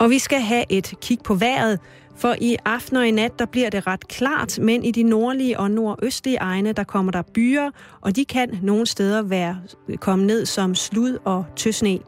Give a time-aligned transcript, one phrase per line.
[0.00, 1.78] Og vi skal have et kig på vejret,
[2.16, 5.58] for i aften og i nat, der bliver det ret klart, men i de nordlige
[5.58, 9.56] og nordøstlige egne, der kommer der byer, og de kan nogle steder være
[10.00, 11.98] komme ned som slud og tøsne.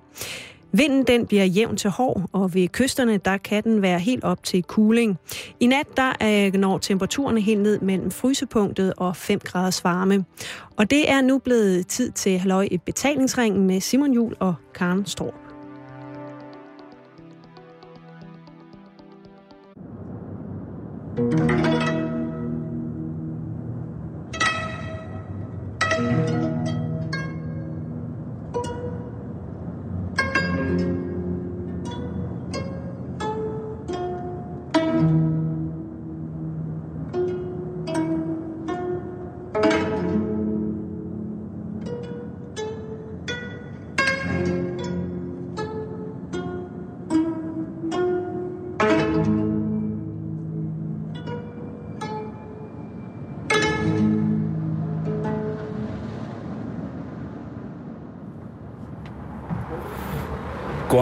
[0.73, 4.45] Vinden den bliver jævn til hård, og ved kysterne der kan den være helt op
[4.45, 5.19] til cooling.
[5.61, 10.25] I nat der er, når temperaturerne helt ned mellem frysepunktet og 5 graders varme.
[10.77, 15.05] Og det er nu blevet tid til halløj i betalingsringen med Simon Jul og Karen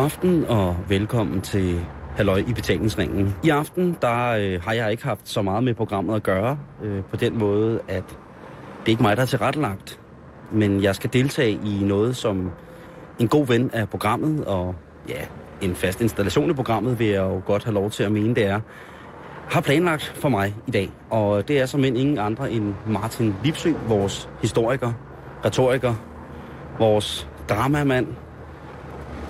[0.01, 1.81] God aften og velkommen til
[2.17, 3.35] Halløj i betalingsringen.
[3.45, 7.03] I aften der øh, har jeg ikke haft så meget med programmet at gøre, øh,
[7.05, 10.01] på den måde, at det er ikke mig, der er tilrettelagt.
[10.53, 12.51] Men jeg skal deltage i noget, som
[13.19, 14.75] en god ven af programmet, og
[15.09, 15.21] ja,
[15.61, 18.47] en fast installation i programmet, vil jeg jo godt have lov til at mene, det
[18.47, 18.61] er,
[19.49, 20.91] har planlagt for mig i dag.
[21.11, 24.93] Og det er som end ingen andre end Martin Lipsø, vores historiker,
[25.45, 25.95] retoriker,
[26.79, 28.07] vores dramamand,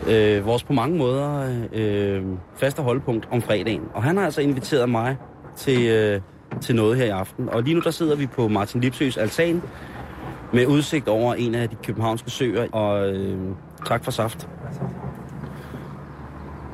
[0.08, 2.22] øh, vores på mange måder øh,
[2.56, 3.82] faste holdpunkt om fredagen.
[3.94, 5.16] Og han har altså inviteret mig
[5.56, 6.20] til, øh,
[6.60, 7.48] til noget her i aften.
[7.48, 9.62] Og lige nu der sidder vi på Martin Lipsøs altan
[10.52, 12.68] med udsigt over en af de københavnske søer.
[12.72, 13.38] Og øh,
[13.86, 14.48] tak for saft.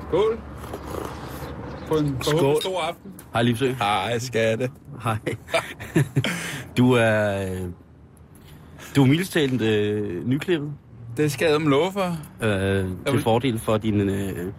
[0.09, 0.39] Skål.
[1.89, 2.57] På en Skål.
[2.63, 3.13] stor aften.
[3.33, 3.73] Hej Lipsø.
[3.73, 4.71] Hej, skatte.
[5.03, 5.17] Hej.
[6.79, 7.43] du er...
[7.53, 7.61] øh,
[8.97, 10.73] Du er mildest talt øh, nyklippet.
[11.17, 12.17] Det skal jeg love for.
[12.47, 14.53] øh, til fordel for din, øh,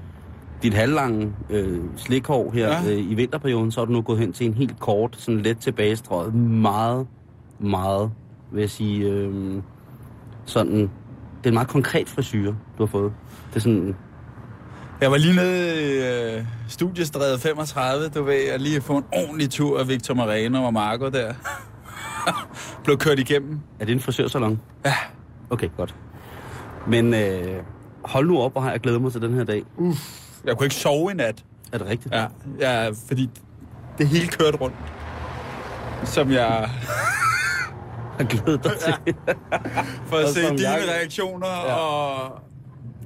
[0.63, 2.91] dit halvlange øh, slikhår her Ja.
[2.93, 5.57] øh, i vinterperioden, så er du nu gået hen til en helt kort, sådan let
[5.57, 7.07] tilbagestrøget, meget,
[7.59, 8.11] meget,
[8.51, 9.61] vil jeg sige, øh,
[10.45, 10.89] sådan, det
[11.43, 13.13] er en meget konkret frisyr, du har fået.
[13.49, 13.95] Det er sådan,
[15.01, 19.49] Jeg var lige nede i øh, studiestræde 35, du ved, jeg lige få en ordentlig
[19.49, 21.33] tur af Victor Moreno og Marco der.
[22.83, 23.59] Blev kørt igennem.
[23.79, 24.61] er det en frisørsalon?
[24.85, 24.93] Ja.
[25.49, 25.95] Okay, godt.
[26.87, 27.63] Men øh,
[28.05, 29.63] hold nu op, hvor har jeg glædet mig til den her dag.
[30.45, 31.43] Jeg kunne ikke sove i nat.
[31.73, 32.15] Er det rigtigt?
[32.15, 32.25] Ja,
[32.59, 33.29] ja fordi
[33.97, 34.75] det hele kørte rundt.
[36.03, 36.37] Som jeg...
[36.39, 36.69] Jeg
[38.17, 39.15] har glædet dig til.
[40.05, 41.73] For at Og se dine jeg- reaktioner, Ja.
[41.75, 42.39] og...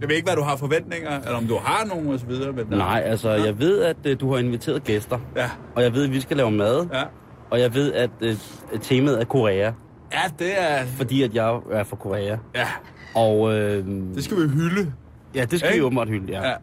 [0.02, 2.52] Jeg ved ikke, hvad du har forventninger, eller om du har nogen og så videre.
[2.52, 6.04] Men Nej, altså, jeg ved, at øh, du har inviteret gæster, Ja, og jeg ved,
[6.04, 7.04] at vi skal lave mad, ja.
[7.50, 8.36] og jeg ved, at øh,
[8.82, 9.72] temaet er Korea.
[10.14, 10.86] Ja, det er...
[10.86, 12.38] fordi at jeg er fra Korea.
[12.56, 12.68] Ja,
[13.16, 13.86] Og øh,
[14.16, 14.94] det skal vi hylde.
[15.36, 15.86] ja, det skal vi Ikke?
[15.86, 16.42] åbenbart hylde, ja.
[16.42, 16.50] Ja.
[16.50, 16.56] ja.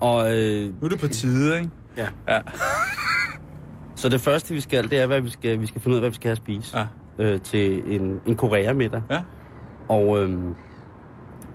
[0.00, 1.70] Og øh, Nu er det på tide, ikke?
[1.96, 2.06] ja.
[2.28, 2.40] Ja.
[3.96, 6.02] Så det første, vi skal, det er, hvad vi skal, vi skal finde ud af,
[6.02, 6.86] hvad vi skal have at spise Ja.
[7.18, 9.02] øh, til en, en Korea-middag.
[9.10, 9.20] Ja.
[9.88, 10.38] Og øh,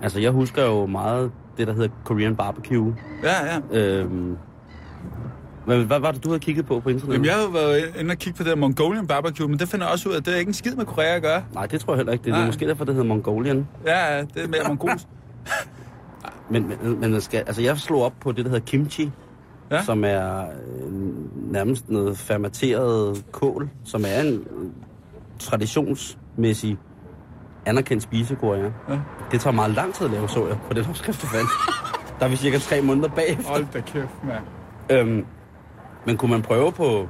[0.01, 2.95] altså, jeg husker jo meget det, der hedder Korean barbecue.
[3.23, 3.79] Ja, ja.
[3.79, 4.11] Øh,
[5.65, 7.13] hvad, hvad var det, du havde kigget på på internettet?
[7.13, 9.67] Jamen, jeg har jo været inde og kigge på det der Mongolian barbecue, men det
[9.69, 11.43] finder også ud af, at det er ikke en skid med Korea at gøre.
[11.53, 12.23] Nej, det tror jeg heller ikke.
[12.23, 12.45] Det er Nej.
[12.45, 13.67] måske derfor, det hedder Mongolian.
[13.85, 15.05] Ja, det er mere mongolsk.
[16.49, 19.11] Men, men, men skal, altså, jeg slog op på det, der hedder kimchi.
[19.71, 19.83] Ja.
[19.83, 20.91] som er øh,
[21.51, 24.69] nærmest noget fermenteret kål, som er en øh,
[25.39, 26.77] traditionsmæssig
[27.65, 28.71] anerkendt spise i Korea.
[28.89, 28.99] Ja.
[29.31, 31.49] Det tager meget lang tid at lave, så jeg på den opskrift, jeg fandt.
[32.19, 33.47] Der er vi cirka tre måneder bagefter.
[33.47, 34.43] Hold da kæft, mand.
[34.89, 35.25] Øhm,
[36.05, 37.07] men kunne man prøve på...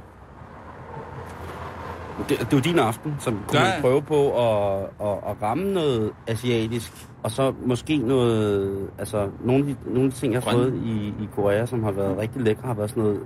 [2.28, 3.80] Det, det er jo din aften, så kunne Ja, man ja.
[3.80, 8.88] prøve på at, at, at ramme noget asiatisk, og så måske noget...
[8.98, 10.60] Altså, nogle af de, nogle af de ting, jeg har Grøn.
[10.60, 13.20] fået i, i Korea, som har været rigtig lækre, har været sådan noget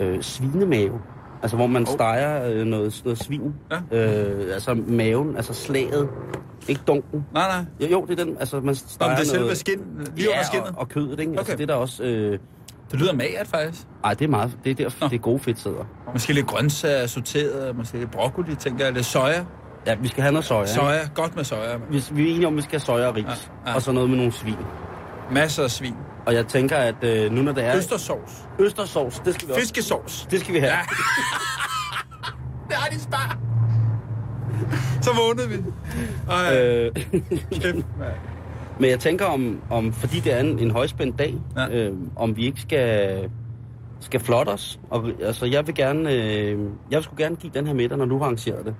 [0.00, 1.00] øh, svinemave.
[1.42, 1.88] Altså, hvor man Oh.
[1.94, 3.54] steger øh, noget, noget svin.
[3.92, 6.08] Øh, altså, maven, altså slaget.
[6.68, 7.26] Ikke dunken.
[7.34, 7.64] Nej, nej.
[7.88, 9.56] Jo, jo, det er den, altså, man Nå, steger men det er selve noget...
[9.58, 9.78] skin,
[10.16, 10.68] lige under Ja, skinnet.
[10.68, 11.30] og, og kødet, ikke?
[11.32, 11.38] Okay.
[11.38, 11.58] Altså, Okay.
[11.58, 12.02] det er der også...
[12.04, 12.38] Øh,
[12.90, 13.82] Det lyder magert, faktisk.
[14.04, 14.56] ej, det er meget...
[14.64, 15.08] Det er der, Nå.
[15.08, 15.84] det er gode fedtsæder.
[16.12, 18.94] Måske lidt grøntsager, sorteret, måske lidt broccoli, tænker jeg.
[18.94, 19.44] Lidt soja.
[19.86, 20.60] Ja, vi skal have noget soja.
[20.60, 20.72] ikke?
[20.72, 21.76] Soja, godt med soja.
[21.90, 23.82] Hvis vi er enige om, at vi skal have soja og ris, Ja, ja, og
[23.82, 24.56] så noget med nogle svin.
[25.32, 25.94] Masser af svin.
[26.26, 28.48] Og jeg tænker, at øh, nu når det er Østersovs.
[28.58, 29.60] østersovs, det skal vi også.
[29.62, 30.26] Fiskesovs.
[30.30, 30.72] Det skal vi have.
[30.72, 30.78] Ja.
[32.68, 33.38] det har de spar.
[35.02, 35.56] Så vågnede vi.
[36.30, 36.94] Ej, Øh,
[37.52, 37.86] kæft.
[38.80, 41.68] Men jeg tænker om, om fordi det er en, en højspændt dag, Ja.
[41.68, 43.30] øh, om vi ikke skal,
[44.00, 44.80] skal flotte os.
[44.90, 46.58] Og, altså, jeg vil gerne, øh,
[46.90, 48.74] jeg sgu gerne give den her middag, når du har arrangeret det.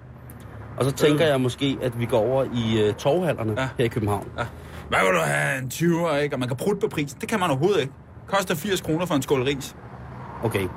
[0.77, 1.31] Og så tænker Øh.
[1.31, 3.69] jeg måske, at vi går over i øh, torvhallerne Ja.
[3.79, 4.27] her i København.
[4.39, 4.45] Ja.
[4.89, 5.59] Hvad vil du have?
[5.63, 6.35] En 20'er, ikke?
[6.37, 7.21] Og man kan prutte på prisen.
[7.21, 7.93] Det kan man overhovedet ikke.
[8.27, 9.77] Koster 80 kroner for en skål ris.
[10.45, 10.69] Okay.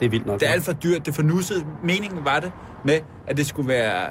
[0.00, 0.40] Det er vildt nok.
[0.40, 1.06] Det er alt for dyrt.
[1.06, 1.66] Det for nusset.
[1.84, 2.52] Meningen var det
[2.84, 4.06] med, at det skulle være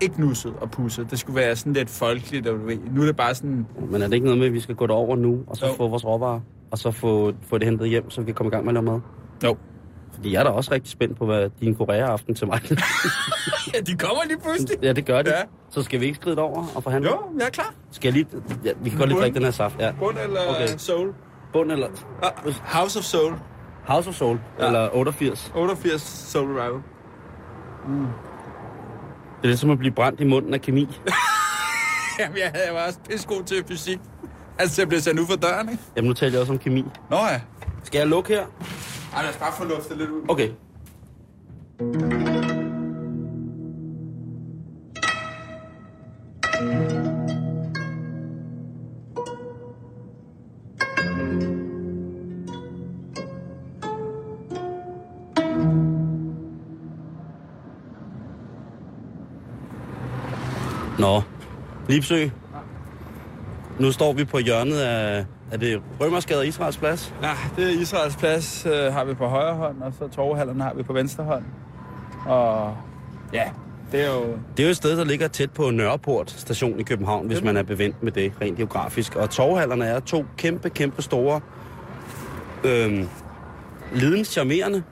[0.00, 1.10] ikke nusset og pusset.
[1.10, 2.76] Det skulle være sådan lidt folkeligt, og du ved.
[2.90, 3.66] Nu er det bare sådan...
[3.90, 5.72] Men er det ikke noget med, at vi skal gå derover nu, og så Jo.
[5.72, 6.40] få vores råvarer,
[6.70, 8.84] og så få, få det hentet hjem, så vi kan komme i gang med at
[8.84, 9.00] lave mad?
[9.44, 9.56] Jo.
[10.14, 12.60] Fordi jeg er da også rigtig spændt på, hvad din korea-aften til mig.
[13.74, 14.82] Ja, de kommer lige pludselig.
[14.82, 15.30] ja, det gør det.
[15.30, 15.42] Ja.
[15.70, 17.10] Så skal vi ikke skride over og forhandle?
[17.10, 17.74] Jo, jeg er klar.
[17.90, 18.26] Skal jeg lige...
[18.64, 19.76] Ja, vi kan godt lige drikke den her saft.
[19.78, 19.92] Ja.
[19.98, 20.68] Bund eller okay.
[20.76, 21.12] Soul?
[21.52, 21.86] Bund eller...
[22.22, 23.32] Ah, House of Soul.
[23.84, 24.38] House of Soul.
[24.58, 24.66] Ja.
[24.66, 25.52] Eller 88.
[25.56, 26.80] 88 Soul Rival.
[29.42, 30.80] Det er som at blive brændt i munden af kemi.
[32.18, 33.98] Jamen, jeg, havde, jeg var også pissegod til fysik.
[34.58, 35.82] Altså, jeg blev sendt ud for døren, ikke?
[35.96, 36.84] Jamen, nu taler jeg også om kemi.
[37.10, 37.40] Nå ja.
[37.84, 38.46] Skal jeg lukke her?
[39.16, 40.22] Ej, lad os bare få luftet lidt ud.
[40.28, 40.50] Okay.
[61.88, 62.28] Lipsø.
[63.78, 67.14] Nu står vi på hjørnet af, er det Rømersgade og Israels Plads?
[67.22, 70.74] Ja, det er Israels plads, øh, har vi på højre hånd, og så torvehallerne har
[70.74, 71.44] vi på venstre hånd.
[72.26, 72.76] Og
[73.32, 73.44] ja,
[73.92, 74.22] det er jo...
[74.56, 77.56] Det er jo et sted, der ligger tæt på Nørreport station i København, hvis man
[77.56, 79.16] er bevendt med det rent geografisk.
[79.16, 81.40] Og torvhallerne er to kæmpe, kæmpe store,
[82.64, 83.08] øhm,
[83.94, 84.82] lidens charmerende,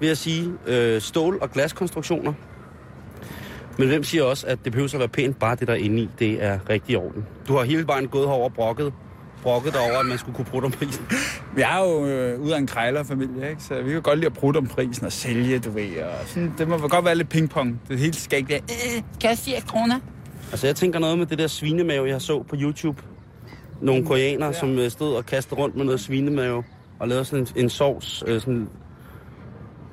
[0.00, 2.32] vil jeg sige, øh, stål- og glaskonstruktioner.
[3.78, 6.08] Men hvem siger også, at det behøver at være pænt, bare det der inde i,
[6.18, 7.26] det er rigtig i orden.
[7.48, 8.92] Du har hele vejen gået herover og brokket,
[9.42, 11.06] brokket over, at man skulle kunne bruge om prisen.
[11.56, 13.62] Vi er jo øh, ud af en krejlerfamilie, ikke?
[13.62, 16.02] så vi kan godt lide at prutte om prisen og sælge, du ved.
[16.02, 17.80] Og sådan, det må godt være lidt pingpong.
[17.88, 20.00] Det hele skal ikke være, øh, kan jeg 80 kroner?
[20.50, 23.02] Altså, jeg tænker noget med det der svinemave, jeg så på YouTube.
[23.82, 24.52] Nogle koreanere, ja.
[24.52, 26.64] som øh, stod og kastede rundt med noget svinemave
[26.98, 28.24] og lavede sådan en, en sovs.
[28.26, 28.68] Øh, sådan,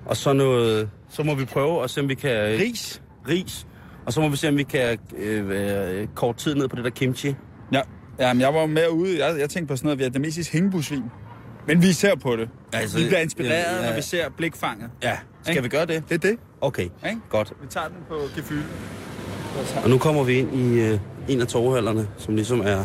[0.05, 0.89] og så noget...
[1.09, 2.59] Så må vi prøve at se, om vi kan...
[2.59, 3.01] Ris?
[3.29, 3.67] Ris.
[4.05, 6.83] Og så må vi se, om vi kan øh, øh, kort tid ned på det
[6.83, 7.35] der kimchi.
[7.73, 7.81] Ja,
[8.19, 9.25] Jamen, jeg var med ude.
[9.25, 11.03] Jeg, jeg tænkte på sådan noget vietnamesisk hængebusvin.
[11.67, 12.49] Men vi ser på det.
[12.73, 13.89] Altså, vi bliver inspireret, ja, ja.
[13.89, 14.89] når vi ser blikfanget.
[15.03, 15.63] Ja, skal Ikke?
[15.63, 16.03] vi gøre det?
[16.09, 16.37] Det er det.
[16.61, 17.21] Okay, Ikke?
[17.29, 17.53] godt.
[17.61, 18.63] Vi tager den på gefyld.
[19.83, 22.83] Og nu kommer vi ind i øh, en af torvhallerne, som ligesom er...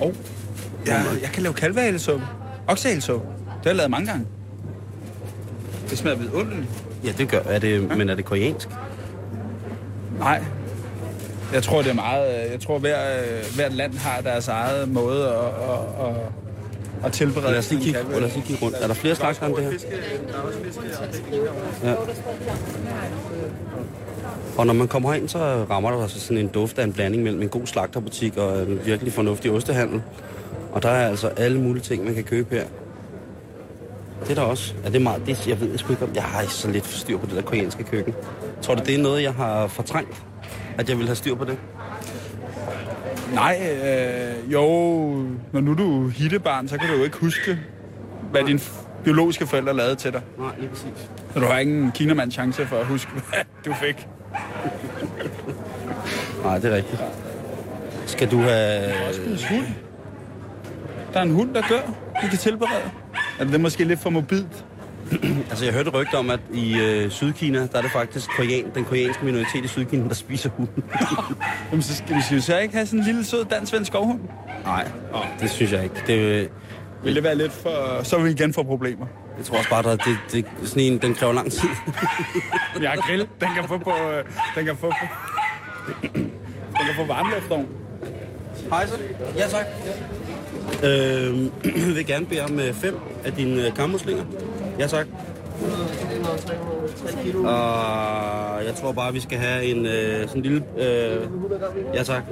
[0.00, 0.14] Oh.
[0.86, 2.26] Ja, jeg kan lave kalvehalesuppe.
[2.68, 3.26] Oksehalesuppe.
[3.26, 4.26] Det har jeg lavet mange gange.
[5.90, 6.68] Det smager vidunderligt.
[7.04, 8.68] Ja, det gør er det, men er det koreansk?
[10.18, 10.44] Nej.
[11.52, 12.50] Jeg tror, det er meget...
[12.52, 16.16] Jeg tror, hver, øh, hvert land har deres eget måde at, at, at,
[17.04, 18.76] at tilberede Lad os lige kigge, lad os lige kigge rundt.
[18.80, 19.72] Er der flere slags end det her?
[21.84, 21.94] Ja.
[24.58, 25.38] Og når man kommer herind, så
[25.70, 28.80] rammer der sig sådan en duft af en blanding mellem en god slagterbutik og en
[28.84, 30.02] virkelig fornuftig ostehandel.
[30.72, 32.64] Og der er altså alle mulige ting, man kan købe her.
[34.22, 34.74] Det er der også.
[34.84, 35.22] Er det meget?
[35.26, 36.10] Det, jeg ved sgu ikke om.
[36.14, 38.14] Jeg har så lidt styr på det der koreanske køkken.
[38.62, 40.22] Tror du, det er noget, jeg har fortrængt?
[40.78, 41.58] At jeg vil have styr på det?
[43.34, 44.60] Nej, øh, jo,
[45.52, 47.58] når nu du er hittebarn, så kan du jo ikke huske,
[48.30, 50.22] hvad dine f- biologiske forældre lavede til dig.
[50.38, 51.10] Nej, lige præcis.
[51.34, 54.06] Så du har ingen kinamand chance for at huske, hvad du fik.
[56.44, 57.02] Nej, det er rigtigt.
[58.06, 58.84] Skal du have...
[59.26, 59.66] En hund.
[61.12, 61.80] Der er en hund, der dør.
[62.22, 62.90] Vi kan tilberede.
[63.40, 64.64] Er det måske lidt for mobilt?
[65.50, 68.84] Altså, jeg hørte rygter om, at i øh, Sydkina, der er det faktisk korean, den
[68.84, 70.84] koreanske minoritet i Sydkina, der spiser hunden.
[71.70, 74.20] Jamen, så skal vi så ikke have sådan en lille sød dansk skovhund.
[74.64, 74.88] Nej,
[75.40, 75.96] det synes jeg ikke.
[76.06, 76.48] Det, øh,
[77.04, 78.02] Vil det være lidt for...
[78.02, 79.06] Så vil vi igen få problemer.
[79.38, 81.68] jeg tror også bare, at det, det, sådan en, den kræver lang tid.
[82.82, 83.20] Jeg har grill.
[83.40, 83.90] Den kan få på...
[83.90, 84.24] øh,
[84.56, 85.06] Den kan få på...
[86.78, 87.66] Den kan få varmluftovn.
[88.70, 88.94] Hej så.
[89.36, 89.66] Ja, tak.
[90.84, 91.34] Øh,
[91.96, 94.24] vil gerne bede om øh, fem af dine øh, kammuslinger.
[94.78, 95.06] Ja, tak.
[97.36, 100.64] Og jeg tror bare, vi skal have en øh, sådan en lille...
[100.78, 101.26] Øh,
[101.94, 102.22] ja, tak.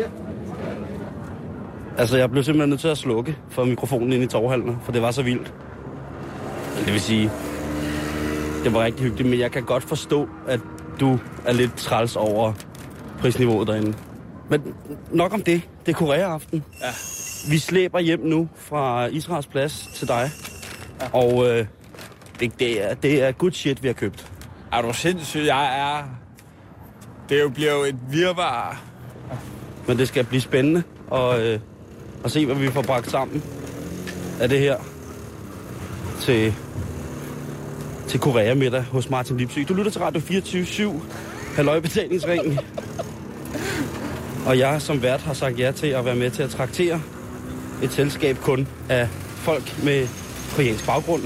[1.99, 5.03] Altså, jeg blev simpelthen nødt til at slukke for mikrofonen ind i torvhallen, for det
[5.03, 5.55] var så vildt.
[6.85, 7.31] Det vil sige,
[8.65, 10.61] det var rigtig hyggeligt, men jeg kan godt forstå, at
[11.01, 12.53] du er lidt træls over
[13.21, 13.95] prisniveauet derinde.
[14.49, 14.75] Men
[15.11, 15.63] nok om det.
[15.87, 16.65] Det er Korea-aften.
[16.81, 16.87] Ja.
[17.51, 20.31] Vi slæber hjem nu fra Israels plads til dig.
[21.01, 21.07] Ja.
[21.13, 21.67] Og øh,
[22.41, 24.33] det, det, er, det er good shit, vi har købt.
[24.73, 25.45] Er du sindssyg?
[25.47, 26.05] Jeg er...
[27.29, 28.83] Det jo bliver jo et virvar.
[29.87, 30.83] Men det skal blive spændende.
[31.11, 31.61] Og øh,
[32.25, 33.43] og se, hvad vi får bragt sammen
[34.41, 34.77] af det her
[36.21, 36.55] til,
[38.09, 39.59] til Korea middag hos Martin Lipsy.
[39.69, 42.59] Du lytter til Radio 24-7, Halløj Betalingsringen.
[44.47, 47.03] Og jeg som vært har sagt ja til at være med til at traktere
[47.83, 50.09] et selskab kun af folk med
[50.57, 51.23] koreansk baggrund.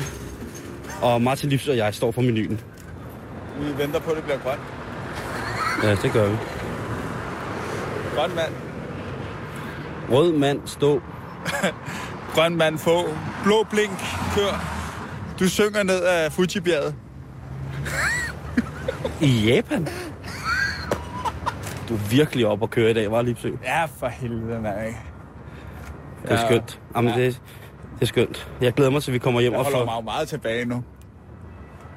[1.05, 2.61] Og Martin Lipsy og jeg står for menuen.
[3.61, 4.61] Vi venter på, at det bliver grønt.
[5.83, 6.37] Ja, det gør vi.
[8.17, 8.53] Grøn mand.
[10.11, 11.01] Rød mand, stå.
[12.35, 13.09] Grøn mand, få.
[13.45, 13.91] Blå blink,
[14.35, 14.65] kør.
[15.39, 16.95] Du synger ned af Fuji-bjerget.
[19.21, 19.89] I Japan?
[21.89, 23.51] Du er virkelig op at køre i dag, var Lipsø?
[23.65, 24.99] Ja, for helvede, mand, ikke?
[26.23, 26.47] Det er Ja.
[26.47, 26.81] skønt.
[26.97, 27.21] Jamen, Ja.
[27.21, 27.41] det,
[27.95, 28.49] det er skønt.
[28.61, 29.95] Jeg glæder mig til, vi kommer hjem Jeg og holder får...
[29.95, 30.83] mig meget tilbage nu.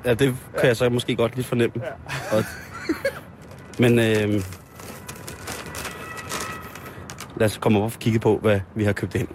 [0.08, 1.82] Ja, det kan jeg så måske godt lige fornemme.
[2.32, 2.44] Og,
[3.80, 4.44] men øh,
[7.38, 9.28] lad os komme op og kigge på, hvad vi har købt ind.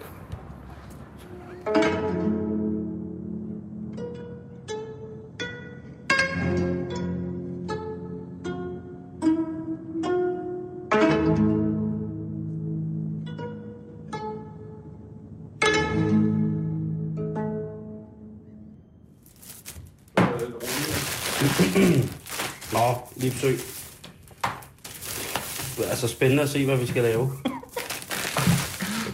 [26.53, 27.31] Se, hvad vi skal lave.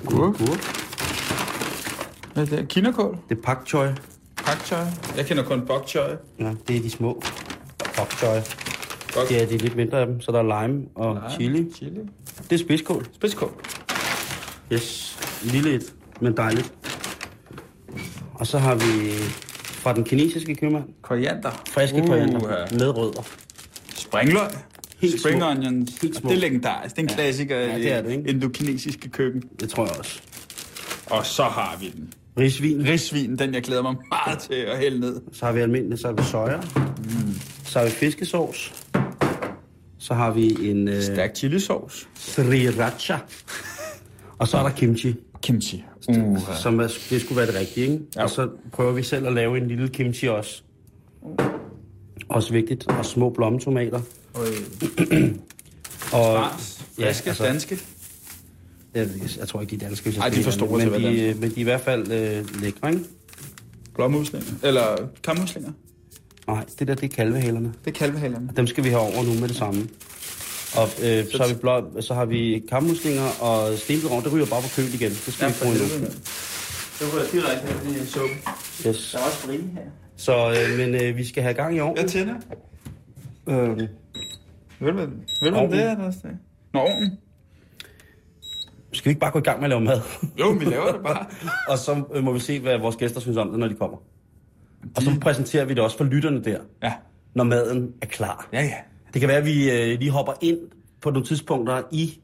[0.05, 0.37] Gurk.
[0.37, 0.59] Gurk.
[2.33, 2.67] Hvad er det?
[2.67, 3.17] Kinakål?
[3.29, 3.87] Det er pak choi.
[4.37, 4.85] Pak choi?
[5.17, 6.09] Jeg kender kun bok choi.
[6.39, 7.21] Ja, det er de små.
[7.95, 8.39] Pak choi.
[9.13, 9.29] Bok.
[9.29, 11.71] Det er de lidt mindre af dem, så der er lime og Nej, chili.
[11.75, 11.99] Chili.
[12.49, 13.07] Det er spidskål.
[13.13, 13.51] Spidskål.
[14.73, 15.17] Yes.
[15.43, 16.73] Lille et, men dejligt.
[18.33, 19.11] Og så har vi
[19.65, 21.51] fra den kinesiske købmand, Koriander.
[21.69, 22.55] friske koriander Uha.
[22.71, 23.21] med rødder.
[23.95, 24.49] Springløg.
[25.01, 25.49] Helt Spring små.
[25.49, 25.97] onions.
[26.01, 26.29] Helt Og små.
[26.29, 26.95] Det er legendarisk.
[26.95, 28.29] Det er en klassiker Ja, det er det, ikke?
[28.29, 29.43] indokinesiske køkken.
[29.59, 30.21] Det tror jeg også.
[31.05, 32.13] Og så har vi den.
[32.39, 32.85] Risvin.
[32.87, 35.21] Risvin, den jeg glæder mig meget til at hælde ned.
[35.33, 36.59] Så har vi almindelig, så har vi soja.
[37.65, 38.73] Så har vi fiskesauce.
[39.97, 42.07] Så har vi en øh, Stærk chilisauce.
[42.15, 43.17] sriracha.
[44.37, 45.83] Og så er der kimchi, Kimchi.
[46.09, 47.99] Uh, som er, det skulle være det rigtige, ikke?
[48.15, 48.23] Ja.
[48.23, 50.61] Og så prøver vi selv at lave en lille kimchi også.
[52.29, 52.87] Også vigtigt.
[52.87, 53.99] Og små blommetomater.
[54.33, 54.47] Og,
[56.11, 56.81] Fars.
[56.99, 57.79] Ja, Friske, altså- danske.
[58.95, 59.07] jeg,
[59.39, 60.93] jeg tror ikke, de er danske, hvis jeg Ej, de skal for være store ærlig.
[60.93, 63.03] til men være de, men de er i hvert fald øh, lækre, ikke?
[63.95, 64.47] Blåmuslinger.
[64.63, 65.71] Eller kammuslinger.
[66.47, 67.73] Nej, det der, det er kalvehælerne.
[67.85, 68.49] Det er kalvehalerne.
[68.57, 69.87] Dem skal vi have over nu med det samme.
[70.75, 74.23] Og øh, så, har vi blå, så har vi kammuslinger og stenbidrag.
[74.23, 75.11] Det ryger bare på køl igen.
[75.25, 76.07] Det skal vi ikke bruge endnu.
[76.99, 78.35] Det var direkte her i suppe.
[78.87, 79.09] Yes.
[79.11, 79.81] Der er også frie her.
[80.17, 81.97] Så, øh, men øh, vi skal have gang i ovnen.
[81.99, 82.35] Hvad tænder?
[83.49, 83.77] Øh,
[84.81, 84.97] Ved du,
[85.41, 86.27] ved du, om det er der også?
[86.73, 87.17] Nå, ovnen.
[88.93, 90.01] skal vi ikke bare gå i gang med at lave mad?
[90.39, 91.25] Jo, vi laver det bare.
[91.71, 93.97] og så øh, må vi se, hvad vores gæster synes om det, når de kommer.
[94.95, 96.93] Og så præsenterer vi det også for lytterne der, Ja.
[97.33, 98.49] når maden er klar.
[98.53, 98.73] Ja, ja.
[99.13, 100.57] Det kan være, at vi øh, lige hopper ind
[101.01, 102.19] på nogle tidspunkter i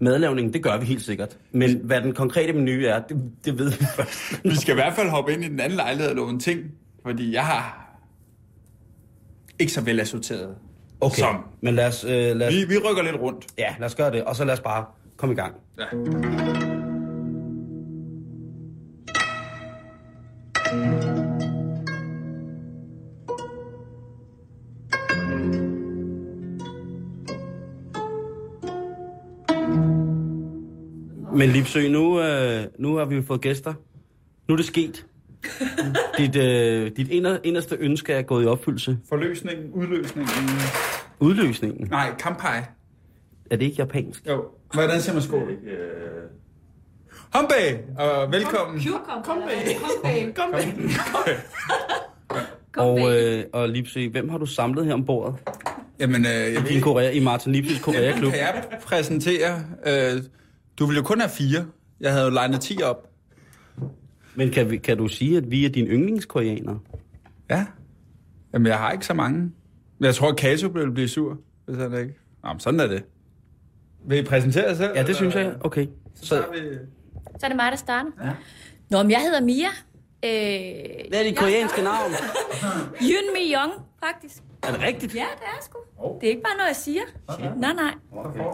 [0.00, 0.52] madlavningen.
[0.52, 1.38] Det gør vi helt sikkert.
[1.52, 4.44] Men hvad den konkrete menu er, det, det ved vi først.
[4.44, 6.60] Vi skal i hvert fald hoppe ind i den anden lejlighed og en ting.
[7.06, 7.83] Fordi jeg har
[9.58, 10.54] ikke så vel assorteret.
[11.00, 11.36] Okay, Som.
[11.60, 13.46] men lad os, øh, lad os, Vi, vi rykker lidt rundt.
[13.58, 14.84] ja, lad os gøre det, og så lad os bare
[15.16, 15.54] komme i gang.
[15.78, 15.84] Ja.
[31.32, 33.74] Men Lipsø, nu, øh, nu har vi jo fået gæster.
[34.48, 35.06] Nu er det sket.
[36.18, 38.98] Dit, øh, dit inder, inderste ønske er gået i opfyldelse.
[39.08, 40.30] Forløsningen, udløsningen.
[41.20, 41.88] Udløsningen.
[41.90, 42.58] Nej, kampai.
[43.50, 44.26] Er det ikke japansk?
[44.28, 44.44] Jo.
[44.72, 45.56] Hvordan siger man skål?
[47.34, 47.54] Hombe,
[47.98, 48.82] og velkommen.
[49.24, 49.38] Kom
[50.02, 50.34] bag.
[52.72, 55.34] Kom Og, øh, og Lipsø, hvem har du samlet her om bordet?
[56.00, 58.32] Jamen, øh, jeg I, din Korea, i Martin Lipsøs Korea-klub.
[58.32, 59.64] Kan jeg præsentere?
[59.86, 60.22] Øh,
[60.78, 61.66] du vil jo kun have fire.
[62.00, 63.08] Jeg havde jo legnet 10 op.
[64.34, 66.78] Men kan, vi, kan du sige, at vi er dine yndlingskoreanere?
[67.50, 67.66] Ja.
[68.52, 69.38] Jamen, jeg har ikke så mange.
[69.98, 72.14] Men jeg tror, at Kato vil blive sur, hvis han ikke...
[72.42, 73.04] Nå, men sådan er det.
[74.06, 74.92] Vil I præsentere jer selv?
[74.94, 75.54] Ja, det synes jeg.
[75.60, 75.86] Okay.
[76.14, 76.58] Så, Så, vi...
[77.38, 78.10] Så er det mig, der starter.
[78.24, 78.30] Ja.
[78.90, 79.68] Nå, men jeg hedder Mia.
[80.24, 82.10] Øh, hvad er dit koreanske navn?
[83.10, 83.72] Yun Mi Young,
[84.04, 84.42] faktisk.
[84.62, 85.14] Er det rigtigt?
[85.14, 85.78] Ja, det er sgu.
[86.20, 87.00] Det er ikke bare noget, jeg siger.
[87.56, 87.94] Nej, nej.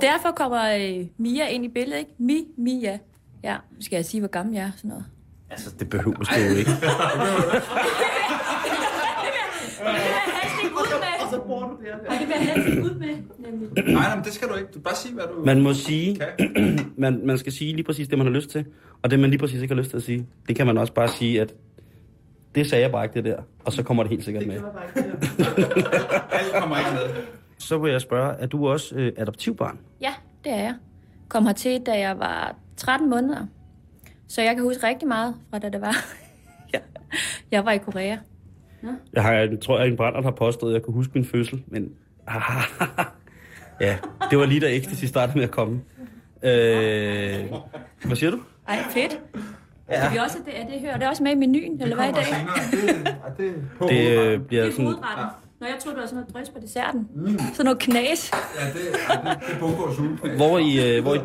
[0.01, 2.11] Derfor kommer øh, Mia ind i billedet, ikke?
[2.19, 2.99] Mi, Mia.
[3.45, 4.71] Ja, skal jeg sige, hvor gammel jeg er?
[4.77, 5.05] Sådan noget.
[5.51, 6.71] Altså, det behøver du jo ikke.
[11.23, 11.95] Og så bruger du det her.
[12.15, 13.69] Og det vil jeg helst ud med, nemlig.
[13.85, 14.69] Nej, nej, men det skal du ikke.
[14.75, 15.45] Du bare sige, hvad du...
[15.45, 16.79] Man må sige, kan.
[16.97, 18.65] man, man skal sige lige præcis det, man har lyst til.
[19.03, 20.93] Og det, man lige præcis ikke har lyst til at sige, det kan man også
[20.93, 21.55] bare sige, at
[22.55, 23.43] det sagde jeg bare ikke det der.
[23.65, 24.57] Og så kommer det helt sikkert med.
[26.39, 27.23] Alt kommer ikke med.
[27.59, 29.79] Så vil jeg spørge, er du også øh, adoptivbarn?
[30.01, 30.15] Ja,
[30.45, 30.75] det er jeg.
[31.29, 33.47] Kom hertil, da jeg var 13 måneder.
[34.31, 35.97] Så jeg kan huske rigtig meget fra da det var.
[36.75, 36.79] Ja.
[37.51, 38.17] jeg var i Korea.
[39.13, 41.63] Jeg, har, jeg tror, at en brænder har påstået, at jeg kunne huske min fødsel,
[41.67, 41.93] men...
[43.81, 43.97] ja,
[44.31, 45.81] det var lige da ecstasy startede med at komme.
[46.43, 46.51] Øh,
[48.05, 48.41] hvad siger du?
[48.69, 49.21] Ej, fedt.
[49.91, 50.01] Ja.
[50.03, 52.13] Kan vi også, det, er det, hører det også med i menuen, eller hvad i
[52.13, 52.25] dag?
[53.39, 53.45] Det
[53.93, 54.85] øh, Det bliver er sådan...
[54.85, 55.27] hovedretten.
[55.61, 57.09] Nå, jeg troede, det var sådan noget drys på desserten.
[57.15, 57.39] Mm.
[57.39, 58.31] Sådan noget knas.
[58.33, 60.37] Ja, det, ja, det, det Bogårds juleplan.
[60.37, 60.97] Hvor I...
[60.97, 61.19] Øh, hvor I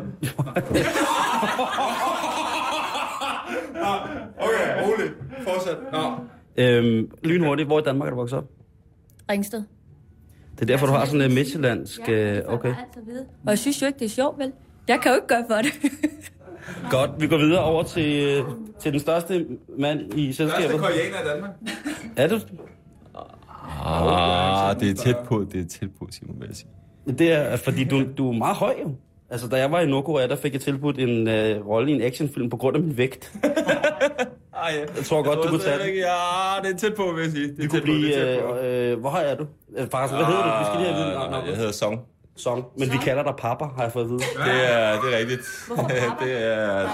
[4.38, 5.12] Okay, roligt.
[5.42, 5.76] Fortsæt.
[5.92, 6.14] Nå.
[6.56, 8.44] øhm, lynhurtigt, hvor i Danmark er du vokset op?
[9.30, 9.62] Ringsted.
[10.54, 12.00] Det er derfor, du har sådan en midtjyllandsk...
[12.08, 12.74] Øh, okay.
[13.18, 14.52] Og jeg synes jo ikke, det er sjovt, vel?
[14.88, 15.72] Jeg kan jo ikke gøre for det.
[16.90, 18.44] Godt, vi går videre over til, øh,
[18.80, 19.46] til den største
[19.78, 20.80] mand i selskabet.
[20.80, 21.50] koreaner i Danmark.
[22.16, 22.40] Er du?
[23.84, 26.68] Ah, det er tæt på, det er tæt på, Simon, vil jeg sige.
[27.18, 28.94] Det er, fordi du, du er meget høj jo.
[29.30, 32.02] Altså, da jeg var i Nordkorea, der fik jeg tilbudt en øh, rolle i en
[32.02, 33.32] actionfilm på grund af min vægt.
[34.58, 34.80] Ah, ja.
[34.96, 35.94] Jeg tror godt, du kunne tage den.
[35.94, 37.48] Ja, det er tæt på, vil jeg sige.
[37.48, 38.12] Det er Vi kunne tæt på, det blive...
[38.14, 38.54] tæt på.
[38.56, 39.46] Øh, øh, hvor høj er du?
[39.76, 40.58] Øh, faktisk, hvad hedder du?
[40.58, 41.38] Vi skal lige have at vide.
[41.42, 41.48] Ah.
[41.48, 42.00] Jeg hedder Song.
[42.36, 42.64] Song.
[42.78, 44.18] Men vi kalder dig Papa, har jeg fået at vide.
[44.18, 45.40] Det er, det er rigtigt.
[45.90, 46.88] det er,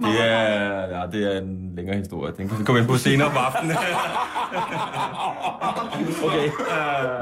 [0.00, 2.32] det er, ja, det er en længere historie.
[2.36, 3.76] Den kan vi komme ind på senere på aftenen.
[6.24, 6.48] Okay.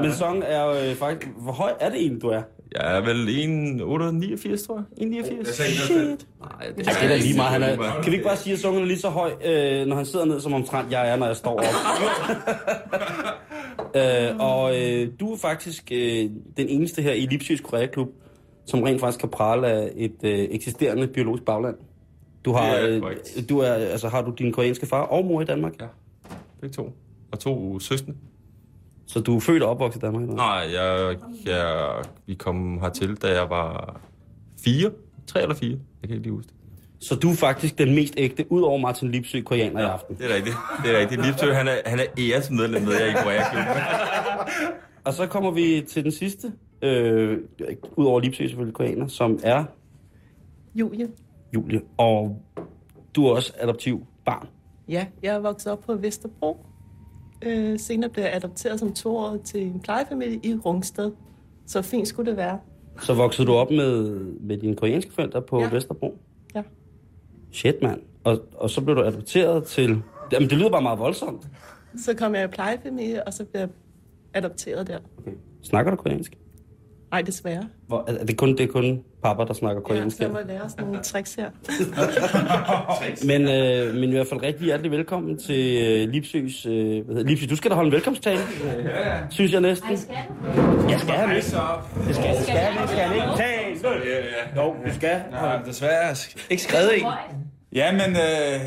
[0.01, 1.31] Men Song er jo øh, faktisk...
[1.37, 2.41] Hvor høj er det egentlig, du er?
[2.75, 5.07] Jeg er vel 1,89, tror jeg.
[5.07, 5.51] 1,89.
[5.53, 5.97] Shit.
[5.97, 7.51] Nej, det Ja, det er da lige meget.
[7.51, 9.95] Han er, kan vi ikke bare sige, at Song er lige så høj, øh, når
[9.95, 11.63] han sidder ned, som omtrent jeg er, når jeg står op?
[13.95, 18.09] øh, og øh, du er faktisk øh, den eneste her i Lipsys Korea-klub,
[18.65, 21.75] som rent faktisk kan prale af et øh, eksisterende biologisk bagland.
[22.45, 23.45] Du har, Det er øh, korrekt.
[23.49, 25.73] du er, altså, har du din koreanske far og mor i Danmark?
[25.81, 25.85] Ja,
[26.61, 26.93] begge to.
[27.31, 28.13] Og to søstre.
[29.05, 30.23] Så du er født og opvokset i Danmark?
[30.23, 30.35] Eller?
[30.35, 31.89] Nej, jeg, jeg,
[32.25, 33.99] vi kom hertil, da jeg var
[34.63, 34.91] fire.
[35.27, 35.77] Tre eller fire.
[36.01, 36.56] Jeg kan ikke lige huske det.
[36.99, 40.17] Så du er faktisk den mest ægte, ud over Martin Lipsø, koreaner i aften.
[40.17, 40.55] Det er rigtigt.
[40.83, 41.25] Det er rigtigt.
[41.25, 43.83] Lipsø, han er, han er æresmedlem med jer i Korea-klubben.
[45.03, 47.37] Og så kommer vi til den sidste, øh,
[47.95, 49.63] ud over Lipsø selvfølgelig, koreaner, som er
[50.75, 51.07] Julie.
[51.53, 51.81] Julie.
[51.97, 52.41] Og
[53.15, 54.47] du er også adoptiv barn.
[54.89, 56.65] Ja, jeg er vokset op på Vesterbro.
[57.41, 61.11] Øh, senere blev jeg adopteret som toårig til en plejefamilie i Rungsted.
[61.67, 62.59] Så fint skulle det være.
[63.01, 65.65] Så voksede du op med, med dine koreanske forældre på ja.
[65.65, 65.73] Ja.
[65.73, 66.17] Vesterbro?
[67.51, 67.57] Ja.
[67.57, 68.01] Shit, mand.
[68.23, 70.01] Og, og så blev du adopteret til...
[70.31, 71.47] Jamen, det lyder bare meget voldsomt.
[72.05, 73.69] Så kom jeg i plejefamilie, og så blev jeg
[74.33, 74.97] adopteret der.
[75.19, 75.31] Okay.
[75.63, 76.37] Snakker du koreansk?
[77.11, 77.63] Nej, desværre.
[77.87, 80.17] Hvor, er det, kun, det er kun papa, der snakker Ja, koreansk?
[80.17, 81.49] så jeg må lære sådan nogle tricks her.
[83.29, 86.65] Men, øh, men i hvert fald rigtig hjertelig velkommen til øh, Lipsøs...
[86.65, 88.39] Øh, hvad hedder, Lipsø, du skal da holde en velkomsttale,
[88.83, 89.17] ja.
[89.29, 89.89] synes jeg næsten.
[89.89, 89.99] Jeg
[90.99, 91.35] skal have det.
[91.35, 91.59] Det skal,
[92.07, 93.56] det skal, det skal han
[93.93, 94.63] ikke tage.
[94.63, 95.21] Jo, du skal.
[95.31, 96.15] Ja, desværre
[96.49, 97.05] ikke skrevet en.
[97.73, 98.61] Ja, men øh,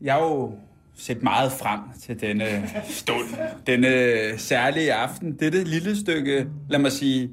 [0.00, 0.52] jeg har jo
[0.98, 3.26] set meget frem til denne stund,
[3.66, 3.88] denne
[4.38, 5.32] særlige aften.
[5.32, 7.30] Dette lille stykke, lad mig sige,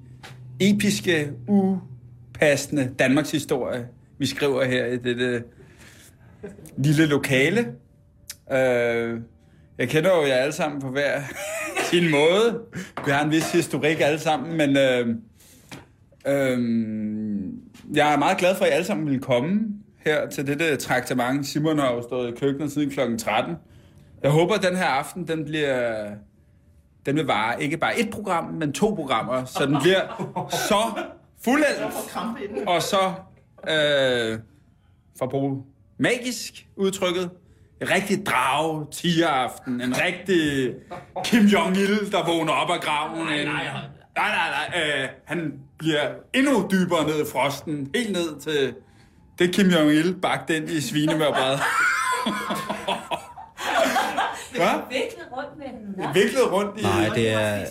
[0.60, 5.44] episke, upassende Danmarks historie, vi skriver her i dette
[6.78, 7.68] lille lokale.
[8.52, 9.20] Øh,
[9.78, 11.22] jeg kender jo jer alle sammen på hver
[11.92, 12.62] sin måde.
[13.06, 15.16] Vi har en vis historik alle sammen, men øh,
[16.28, 16.60] øh,
[17.94, 19.62] jeg er meget glad for, at I alle sammen vil komme
[20.06, 21.48] her til dette traktement.
[21.48, 23.00] Simon har jo stået i køkkenet siden kl.
[23.18, 23.56] 13.
[24.24, 26.06] Jeg håber, at den her aften, den bliver...
[27.06, 30.02] Den vil vare ikke bare et program, men to programmer, så den bliver
[30.52, 31.04] så
[31.44, 31.94] fuldendt
[32.68, 33.14] og så,
[33.68, 34.40] øh,
[35.18, 35.64] for at bruge
[35.98, 37.30] magisk udtrykket,
[37.82, 39.82] en rigtig drage tigeraften.
[39.82, 40.74] En rigtig
[41.24, 43.26] Kim Jong-il, der vågner op af graven.
[43.26, 43.82] Nej, nej, nej.
[44.16, 47.92] Nej, nej, øh, han bliver endnu dybere ned i frosten.
[47.96, 48.76] Helt ned til
[49.40, 51.58] det Kim Jong-il bagt ind i svinemørbræd.
[54.56, 54.82] Hvad?
[54.90, 56.14] Viklet rundt med den.
[56.14, 56.84] Viklet rundt i...
[56.84, 57.66] Nej, det er...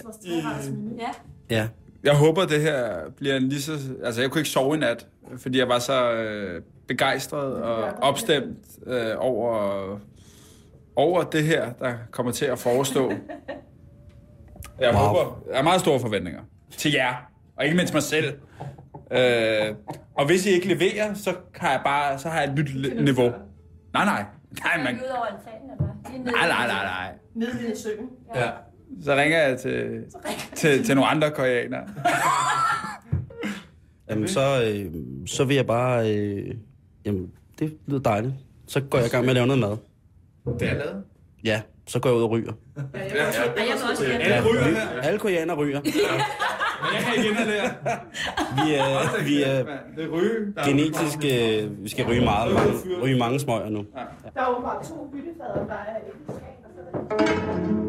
[0.98, 1.10] Ja.
[1.50, 1.68] Ja.
[2.02, 3.72] Jeg håber, det her bliver en lige så...
[4.04, 5.06] Altså, jeg kunne ikke sove i nat,
[5.38, 9.98] fordi jeg var så øh, begejstret og opstemt øh, over,
[10.96, 13.12] over det her, der kommer til at forestå.
[14.82, 15.02] Jeg Wow.
[15.06, 15.42] håber...
[15.48, 16.40] Jeg har meget store forventninger
[16.76, 17.14] til jer,
[17.56, 18.34] og ikke mindst mig selv.
[19.12, 19.74] Øh,
[20.14, 23.28] og hvis I ikke leverer, så har jeg bare så har jeg et nyt niveau.
[23.92, 24.24] Nej, nej.
[24.64, 27.12] Nej, man, Ud over altanen, eller nej, i- nej, nej, nej.
[27.34, 28.06] Nede i søen.
[28.34, 28.50] Ja.
[29.04, 30.04] Så ringer jeg til,
[30.54, 31.88] til, til nogle andre koreanere.
[34.10, 34.94] Jamen, så, øh,
[35.26, 36.16] så vil jeg bare...
[36.16, 36.54] Øh,
[37.06, 38.34] jamen, det lyder dejligt.
[38.66, 39.76] Så går jeg i gang med at lave noget mad.
[40.58, 41.04] Det er lavet.
[41.44, 42.52] Ja, så går jeg ud og ryger.
[42.76, 43.20] Ej, jeg vil
[43.90, 44.24] også gerne.
[44.24, 45.00] Alle ryger her.
[45.02, 45.80] Alle koreaner ryger.
[46.82, 47.70] Men jeg kan igen her.
[48.64, 49.64] Vi er, vi er
[49.96, 50.52] Det er ryge.
[50.54, 51.18] Der er genetisk...
[51.18, 53.84] Øh, vi skal ryge meget, mange, ryge mange smøger nu.
[54.34, 57.81] Der er åbenbart to byttefader, der er ikke skagen, og så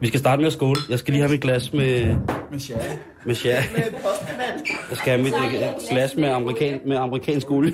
[0.00, 0.80] Vi skal starte med at skåle.
[0.90, 2.16] Jeg skal lige have mit glas med, ja.
[2.50, 2.82] med sherry.
[3.24, 4.66] med postmand.
[4.90, 7.72] Jeg skal have mit øh, glas med, amerikan, med amerikansk olie.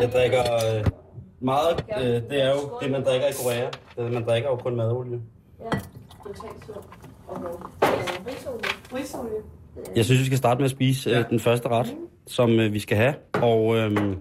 [0.00, 0.84] Jeg drikker øh,
[1.40, 1.84] meget...
[1.98, 3.68] Øh, det er jo det, man drikker i Korea.
[3.96, 5.20] Det, man drikker jo kun madolie.
[8.94, 9.42] Risolie.
[9.96, 11.94] Jeg synes, vi skal starte med at spise øh, den første ret,
[12.26, 13.14] som øh, vi skal have.
[13.32, 14.16] Og øh,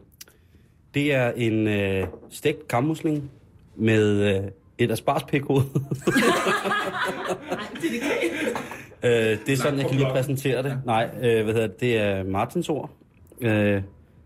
[0.93, 3.31] det er en øh, stegt kammusling
[3.75, 4.43] med øh,
[4.83, 5.63] et asparspækhoved.
[9.03, 10.77] øh, det er sådan, jeg kan lige præsentere det.
[10.85, 11.79] Nej, øh, hvad hedder det?
[11.79, 12.89] Det er Martins ord.
[13.41, 13.81] Øh,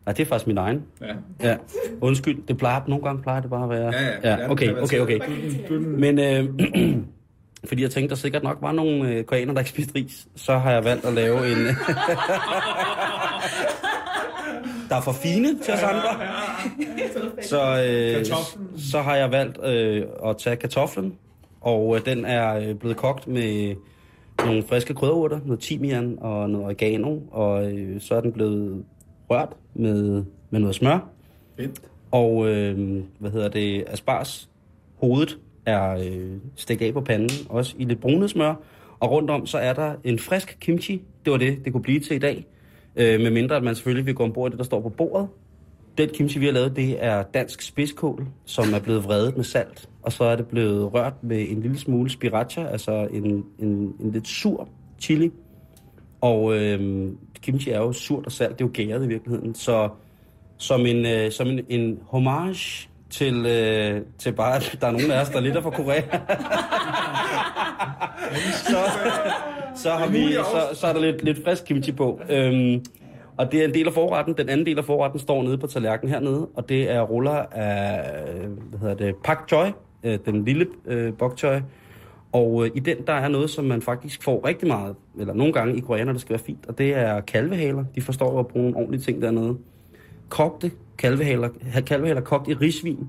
[0.06, 0.84] nej, det er faktisk min egen.
[1.02, 1.13] Ja.
[1.50, 1.56] Ja,
[2.02, 2.48] undskyld.
[2.48, 3.94] Det plejer, nogle gange plejer det bare at være...
[3.94, 4.41] Ja, ja.
[4.41, 5.20] ja okay, okay, okay.
[5.80, 6.50] Men øh,
[7.68, 10.58] fordi jeg tænkte, der sikkert nok var nogle øh, koreaner, der ikke spiste ris, så
[10.58, 11.58] har jeg valgt at lave en...
[14.89, 16.10] der er for fine til os andre.
[17.41, 18.26] Så, øh,
[18.78, 21.15] så har jeg valgt øh, at tage kartoflen,
[21.62, 23.76] og øh, den er øh, blevet kogt med
[24.45, 28.86] nogle friske krydderurter, noget timian og noget oregano, og øh, så er den blevet
[29.30, 31.10] rørt med, med noget smør.
[31.58, 31.82] Fedt.
[32.12, 34.50] Og øh, hvad hedder det, aspars
[34.95, 38.56] hovedet er øh, stegt af på panden, også i lidt brunet smør.
[39.00, 41.02] Og rundt om, så er der en frisk kimchi.
[41.26, 42.45] Det var det, det kunne blive til i dag.
[42.97, 45.27] Øh, med mindre, at man selvfølgelig vil gå ombord i det, der står på bordet.
[45.97, 49.89] Den kimchi, vi har lavet, det er dansk spidskål, som er blevet vredet med salt.
[50.03, 54.12] Og så er det blevet rørt med en lille smule sriracha, altså en, en, en
[54.12, 55.31] lidt sur chili.
[56.21, 57.10] Og øh,
[57.41, 59.55] kimchi er jo surt og salt, det er jo gæret i virkeligheden.
[59.55, 59.89] Så
[60.58, 65.12] som en, øh, som en, en homage til, øh, til bare, at der er nogen
[65.12, 66.01] af os, der er lidt fra Korea.
[68.71, 68.77] så,
[69.86, 72.21] så, har vi, så, så er der lidt, lidt frisk kimchi på.
[72.30, 72.86] Øhm,
[73.38, 74.34] og det er en del af forretten.
[74.38, 78.02] Den anden del af forretten står nede på tallerkenen hernede, og det er ruller af,
[78.69, 79.71] hvad hedder det, pak choi,
[80.04, 81.60] øh, den lille øh, bok choi.
[82.32, 85.54] Og øh, i den, der er noget, som man faktisk får rigtig meget, eller nogle
[85.54, 87.84] gange i Korea, når det skal være fint, og det er kalvehaler.
[87.95, 89.58] De forstår jo at bruge nogle ordentlige ting dernede.
[90.30, 91.50] Kogte kalvehaler,
[91.88, 93.08] kalvehaler kogt i risvin,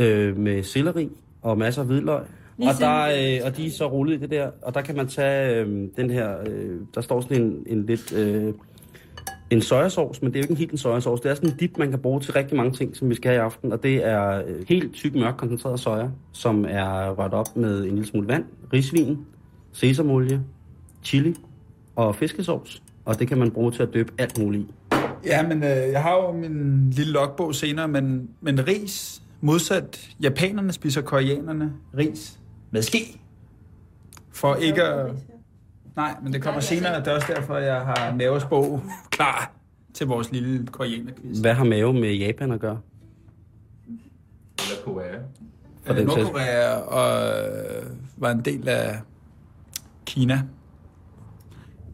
[0.00, 1.08] øh, med selleri
[1.42, 2.22] og masser af hvidløg.
[2.68, 5.06] Og, der, øh, og de er så rullet i det der, og der kan man
[5.06, 8.54] tage øh, den her, øh, der står sådan en, en lidt, øh,
[9.50, 11.22] en sojasauce, men det er jo ikke en helt en sojasauce.
[11.22, 13.30] Det er sådan en dip, man kan bruge til rigtig mange ting, som vi skal
[13.30, 17.32] have i aften, og det er øh, helt tyk mørk koncentreret soja, som er rørt
[17.32, 19.18] op med en lille smule vand, risvin,
[19.72, 20.40] sesamolie,
[21.02, 21.34] chili
[21.96, 24.66] og fiskesauce, og det kan man bruge til at døbe alt muligt i.
[25.26, 30.72] Ja, men øh, jeg har jo min lille logbog senere, men, men ris, modsat japanerne
[30.72, 32.39] spiser koreanerne ris
[32.70, 33.20] med ske.
[34.32, 35.12] For ikke at...
[35.96, 39.52] Nej, men det kommer senere, og det er også derfor, jeg har Mavers bog klar
[39.94, 41.38] til vores lille koreanerquiz.
[41.38, 42.80] Hvad har mave med Japan at gøre?
[44.58, 45.18] Eller Korea.
[45.84, 49.00] For Øh, den sags- Nordkorea og øh, var en del af
[50.06, 50.42] Kina.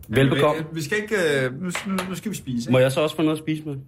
[0.08, 0.62] Velbekomme.
[0.72, 1.16] Vi, skal ikke...
[1.44, 1.70] øh, Nu,
[2.08, 2.70] nu, skal vi spise.
[2.70, 2.82] Må Ikke?
[2.84, 3.76] jeg så også få noget at spise med?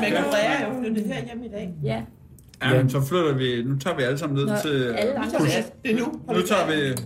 [0.00, 1.74] Men Korea er jo flyttet her hjem i dag.
[1.82, 2.02] Ja.
[2.62, 3.62] Ja, men så flytter vi...
[3.62, 4.84] Nu tager vi alle sammen ned Nå, til...
[4.84, 5.38] alle andre.
[5.82, 6.34] Det er nu.
[6.34, 7.02] Nu tager vi...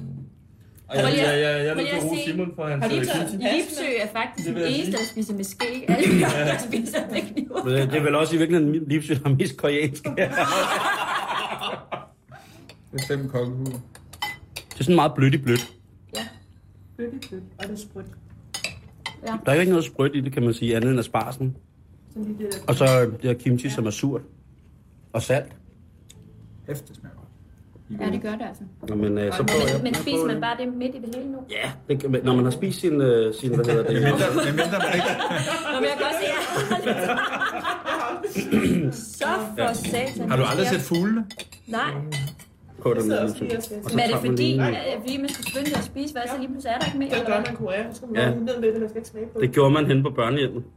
[0.90, 2.30] Ej, jeg, jeg, jeg, jeg rose se.
[2.30, 3.48] Simon for hans Har du taget kimchi.
[3.56, 5.85] Lipsø er faktisk Det den vil jeg eneste, der spiser med ske.
[5.88, 7.50] Alle andre, der spiser med kniv.
[7.64, 10.04] Det det er vel også i virkeligheden Livsø, der er mest koreansk.
[10.04, 10.12] det
[12.92, 13.80] Det er fem kokkehuer.
[14.78, 15.72] er sådan meget blødt i blødt.
[16.96, 17.42] Bøtte, bøtte.
[17.59, 18.06] Og det er sprødt.
[19.46, 21.56] Der er ikke noget sprødt i det, kan man sige, andet end asparsen.
[22.68, 24.20] Og så det her kimchi, som er surt.
[25.12, 25.52] Og salt.
[26.68, 27.26] Hæft, det smager godt.
[28.00, 28.62] Ja, det gør det altså.
[28.88, 29.74] Nå, men, øh, så prøver jeg.
[29.76, 31.38] Men, men spiser man bare det midt i det hele nu?
[31.50, 34.52] Ja, det, kan- når man har spist sin, øh, sin hvad hedder det, Mindre, med
[34.52, 35.07] mindre man ikke...
[35.72, 36.16] Nå, men jeg kan godt
[38.92, 39.26] se, Så
[39.59, 40.31] for satan.
[40.31, 41.24] Har du aldrig set fuglene?
[41.66, 41.90] Nej,
[42.83, 43.09] på Jeg den.
[43.09, 43.18] men
[44.00, 46.72] er det fordi, at vi man skal skynde sig at spise, hvad så lige pludselig
[46.74, 47.11] er der ikke mere?
[47.11, 47.90] Det gør man i Korea.
[47.90, 48.29] Så skal man Ja.
[48.29, 48.35] ja.
[48.35, 50.64] ned med det, man skal ikke smage på Det gjorde man hen på børnehjemmet.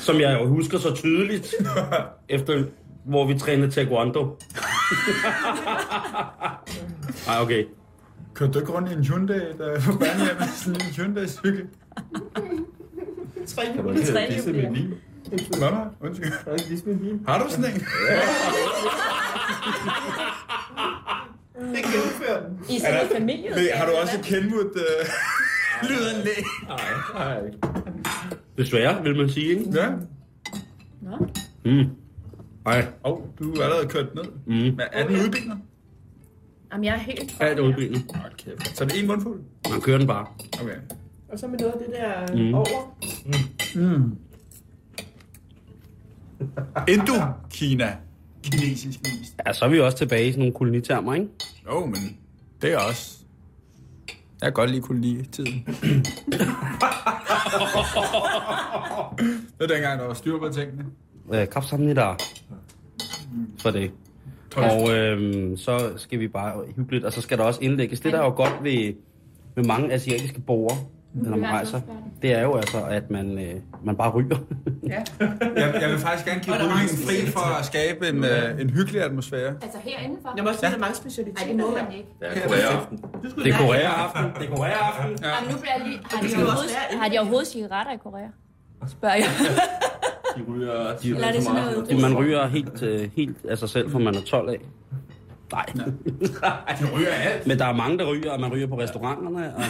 [0.00, 1.54] som jeg jo husker så tydeligt,
[2.28, 2.64] efter
[3.04, 4.38] hvor vi trænede taekwondo.
[7.28, 7.64] Ej, okay.
[8.34, 10.48] Kørte du ikke rundt i en Hyundai, der var på børnehjemmet?
[10.64, 11.66] Sådan en Hyundai-cykel?
[13.46, 13.62] Tre?
[15.60, 16.30] Nå, nå, undskyld.
[16.30, 17.20] Kan du ikke disse min bil?
[17.28, 17.80] Har du sådan en?
[21.74, 22.60] Det gennemfører den.
[22.70, 23.50] I sådan en familie.
[23.50, 25.06] Nej, har du også et Kenwood uh,
[25.82, 26.44] lydanlæg?
[26.68, 26.78] Nej,
[27.14, 27.40] nej.
[28.58, 29.64] Desværre, vil man sige, ikke?
[29.74, 29.90] Ja.
[31.00, 31.26] Nå.
[31.64, 31.84] Mm.
[32.66, 34.24] Ej, Åh, oh, du er allerede kørt ned.
[34.46, 34.52] mm.
[34.54, 35.56] Men er den udbinder?
[36.72, 37.36] Jamen, jeg er helt...
[37.40, 38.04] Er udbilet.
[38.14, 38.76] Hold kæft.
[38.76, 39.40] Så er det en mundfuld?
[39.70, 40.26] Man kører den bare.
[40.62, 40.76] Okay.
[41.28, 42.42] Og så med noget af det der Mm.
[42.48, 42.54] mm.
[42.54, 42.96] over.
[46.88, 47.96] Indo-Kina.
[48.42, 49.34] Kinesisk vis.
[49.46, 51.28] Ja, så er vi også tilbage i sådan nogle kolonitermer, ikke?
[51.66, 52.18] Jo, men
[52.62, 53.15] det er også...
[54.40, 55.64] Jeg kan godt lide kolonitiden.
[59.58, 60.84] det er dengang, der var styr på tingene.
[61.34, 62.14] Øh, Kapsamnida.
[63.58, 63.90] For det.
[64.56, 68.00] Og øhm, så skal vi bare hyggeligt, og så skal der også indlægges.
[68.00, 68.94] Det, der er jo godt ved,
[69.54, 70.78] ved mange asiatiske borgere,
[71.22, 71.80] når man rejser,
[72.22, 74.36] det er jo altså, at man, øh, man bare ryger.
[74.86, 75.02] Ja.
[75.56, 79.02] Jeg, jeg vil faktisk gerne give rygningen fri for at skabe en, øh, en hyggelig
[79.02, 79.54] atmosfære.
[79.62, 80.32] Altså herinde for?
[80.36, 81.46] Jeg må også sige, der er mange specialiteter.
[81.46, 82.08] Nej, det må man ikke.
[82.20, 82.96] Det er Korea aften.
[83.44, 84.24] Det er Korea-aften.
[84.40, 85.18] Det er Korea-aften.
[85.22, 85.28] Ja.
[85.34, 85.98] Jamen, nu bliver jeg lige...
[86.10, 88.26] Har Det de, overhovedet, har de overhovedet cigaretter i Korea?
[88.88, 89.24] Spørger jeg.
[90.36, 90.96] De ryger...
[91.02, 93.98] De Eller er det sådan noget- man ryger helt, øh, helt af sig selv, for
[93.98, 94.60] man er 12 af.
[95.52, 95.64] Nej.
[96.80, 97.46] De ryger alt.
[97.46, 99.54] Men der er mange, der ryger, og man ryger på restauranterne.
[99.56, 99.62] Og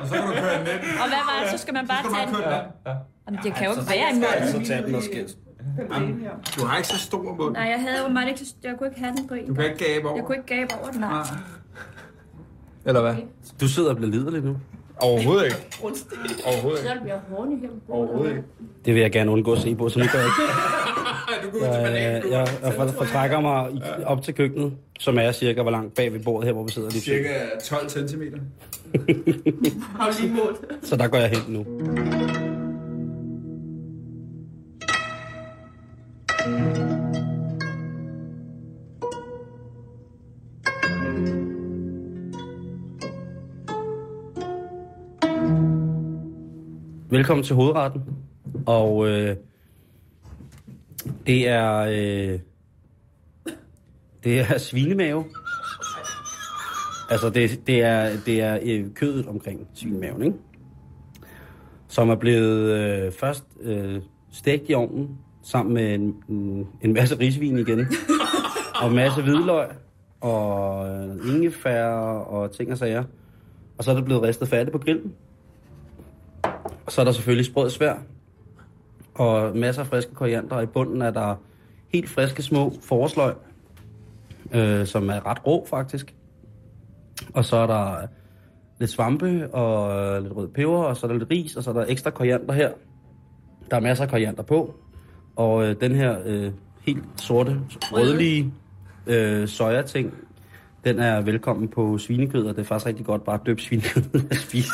[0.00, 0.80] Og så kan du køre den ind.
[1.02, 1.50] Og hvad var det?
[1.50, 2.42] Så skal man bare tage du den.
[2.42, 2.96] bare køre den.
[3.26, 4.64] Jamen, det kan jo ikke være i munden.
[4.64, 5.28] så tager den og skæld.
[5.94, 6.24] Jamen,
[6.56, 7.54] Du har ikke så stor mund.
[7.54, 8.40] Nej, jeg havde åbenbart ikke...
[8.40, 9.46] så- Jeg kunne ikke have den på en.
[9.46, 10.16] Du kan ikke gabe over.
[10.16, 11.00] Jeg kunne ikke gabe over den.
[11.00, 11.10] Nej.
[11.12, 11.22] Nej.
[12.86, 13.14] Eller hvad?
[13.60, 14.56] Du sidder og bliver liderlig nu.
[15.02, 15.56] Overhovedet ikke.
[16.48, 16.94] Overhovedet Så ikke.
[16.94, 17.68] det bliver horny her.
[17.88, 18.42] Overhovedet ikke.
[18.84, 20.52] Det vil jeg gerne undgå at se på, så nu går jeg ikke.
[21.42, 25.62] Du til Jeg, jeg, jeg for- fortrækker mig i- op til køkkenet, som er cirka
[25.62, 27.00] hvor langt bag ved bordet her, hvor vi sidder lige.
[27.02, 27.28] Cirka
[27.64, 28.22] 12 cm.
[29.98, 30.56] Har lige målt?
[30.82, 31.66] Så der går jeg hen nu.
[47.20, 48.02] Velkommen til hovedretten.
[48.66, 49.36] Og øh,
[51.26, 52.38] det er øh,
[54.24, 55.24] det er svinemave.
[57.10, 60.36] Altså det, det er det er øh, kødet omkring svinemaven, ikke?
[61.88, 64.00] Som er blevet øh, først øh,
[64.32, 67.86] stegt i ovnen sammen med en, en- en masse risvin igen.
[68.82, 69.68] og en masse hvidløg
[70.20, 71.84] og øh, ingefær
[72.18, 73.04] og ting og sager.
[73.78, 75.12] Og så er det blevet ristet færdigt på grillen.
[76.90, 77.94] Og så er der selvfølgelig sprød svær.
[79.14, 80.56] Og masser af friske koriander.
[80.56, 81.34] Og i bunden er der
[81.92, 83.34] helt friske små forårsløg,
[84.54, 86.14] øh, som er ret rå faktisk.
[87.34, 88.06] Og så er der
[88.80, 91.70] lidt svampe og øh, lidt rød peber, og så er der lidt ris, og så
[91.70, 92.70] er der ekstra koriander her.
[93.70, 94.74] Der er masser af koriander på.
[95.36, 97.60] Og øh, den her øh, helt sorte,
[97.92, 98.52] rødlige
[99.06, 100.14] øh, sojating,
[100.84, 104.02] den er velkommen på svinekød, og det er faktisk rigtig godt bare at døbe svinekød
[104.30, 104.72] og spise.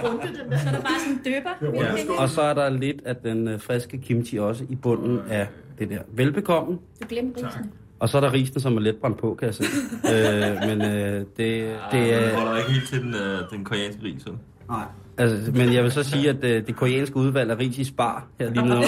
[0.00, 1.80] Så er der bare sådan en døber.
[1.82, 2.22] Ja.
[2.22, 5.46] Og så er der lidt af den øh, friske kimchi også i bunden af
[5.78, 5.98] det der.
[6.12, 6.72] Velbekomme.
[7.02, 7.70] Du glemte risen.
[8.00, 9.64] Og så er der risene, som er let brændt på, kan jeg se.
[10.14, 12.36] øh, men øh, det, det Det er...
[12.36, 14.34] holder ikke helt til den, øh, den koreanske ris, vel?
[14.68, 14.84] Nej.
[15.18, 18.26] Altså, men jeg vil så sige, at øh, det koreanske udvalg af ris i spar
[18.40, 18.82] her lige nu, øh,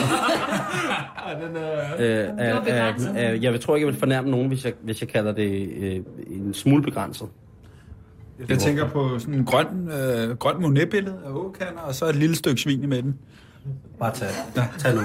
[1.99, 3.12] er, er, begrænset.
[3.16, 5.70] er, jeg vil, tror ikke, jeg vil fornærme nogen, hvis jeg, hvis jeg kalder det
[5.77, 5.96] øh,
[6.27, 7.29] en smule begrænset.
[8.48, 12.37] Jeg tænker på sådan en grøn, øh, grøn Monet-billede af åkander, og så et lille
[12.37, 13.14] stykke svin i midten.
[13.98, 14.29] Bare tag,
[14.79, 15.00] tag nu.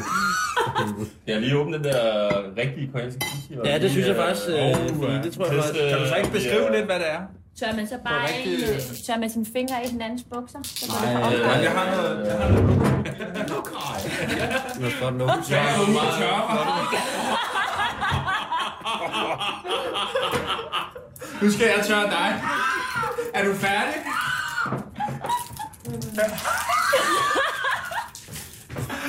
[1.28, 3.70] Jeg har lige åbnet den der rigtige koreanske kimchi.
[3.70, 6.32] Ja, det synes jeg faktisk, øh, øh, det tror jeg faktisk- Kan du så ikke
[6.32, 7.20] beskrive lidt, hvad det er?
[7.60, 10.60] Tør man så bare rigtig- øh, tør man sine fingre i hinandens bukser?
[10.64, 11.64] Så det Nej, øh.
[11.64, 12.26] Jeg har noget...
[12.28, 12.66] Jeg har noget
[14.80, 15.34] Nu skal godt lukke.
[21.42, 22.42] nu skal jeg tørre dig.
[23.36, 23.94] Er du færdig?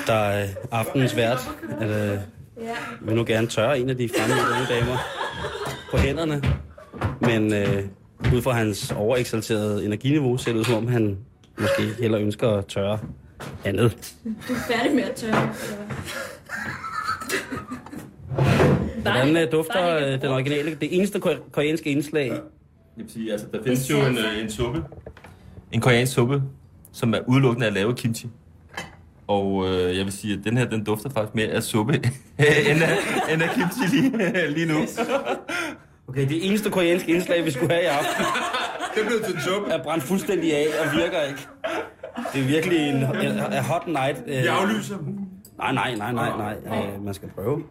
[0.06, 1.38] Der er aftenens vært.
[1.80, 2.18] At, øh,
[3.00, 4.98] vil nu gerne tørre en af de fremme unge damer
[5.90, 6.42] på hænderne.
[7.20, 7.84] Men øh,
[8.34, 11.18] ud fra hans overeksalterede energiniveau, ser det ud som om, han
[11.58, 12.98] måske hellere ønsker at tørre
[13.64, 14.14] andet.
[14.48, 15.52] Du er færdig med at tørre?
[19.02, 22.32] Hvordan øh, dufter øh, den originale, det eneste ko- koreanske indslag?
[22.96, 24.84] Jeg vil sige, altså, der findes jo en, øh, en suppe.
[25.72, 26.42] En koreansk suppe,
[26.92, 28.28] som er udelukkende at lave kimchi.
[29.26, 31.94] Og øh, jeg vil sige, at den her, den dufter faktisk mere af suppe,
[32.70, 32.96] end, af,
[33.34, 34.78] end af kimchi lige, lige nu.
[36.08, 38.24] Okay, det eneste koreanske indslag, vi skulle have i aften,
[38.96, 39.70] Det blev til en suppe.
[39.70, 41.40] er brændt fuldstændig af og virker ikke.
[42.32, 44.22] Det er virkelig en, en, en hot night.
[44.26, 44.96] Øh, Vi aflyser.
[45.58, 46.86] Nej, nej, nej, nej, nej.
[46.96, 47.62] Øh, man skal prøve.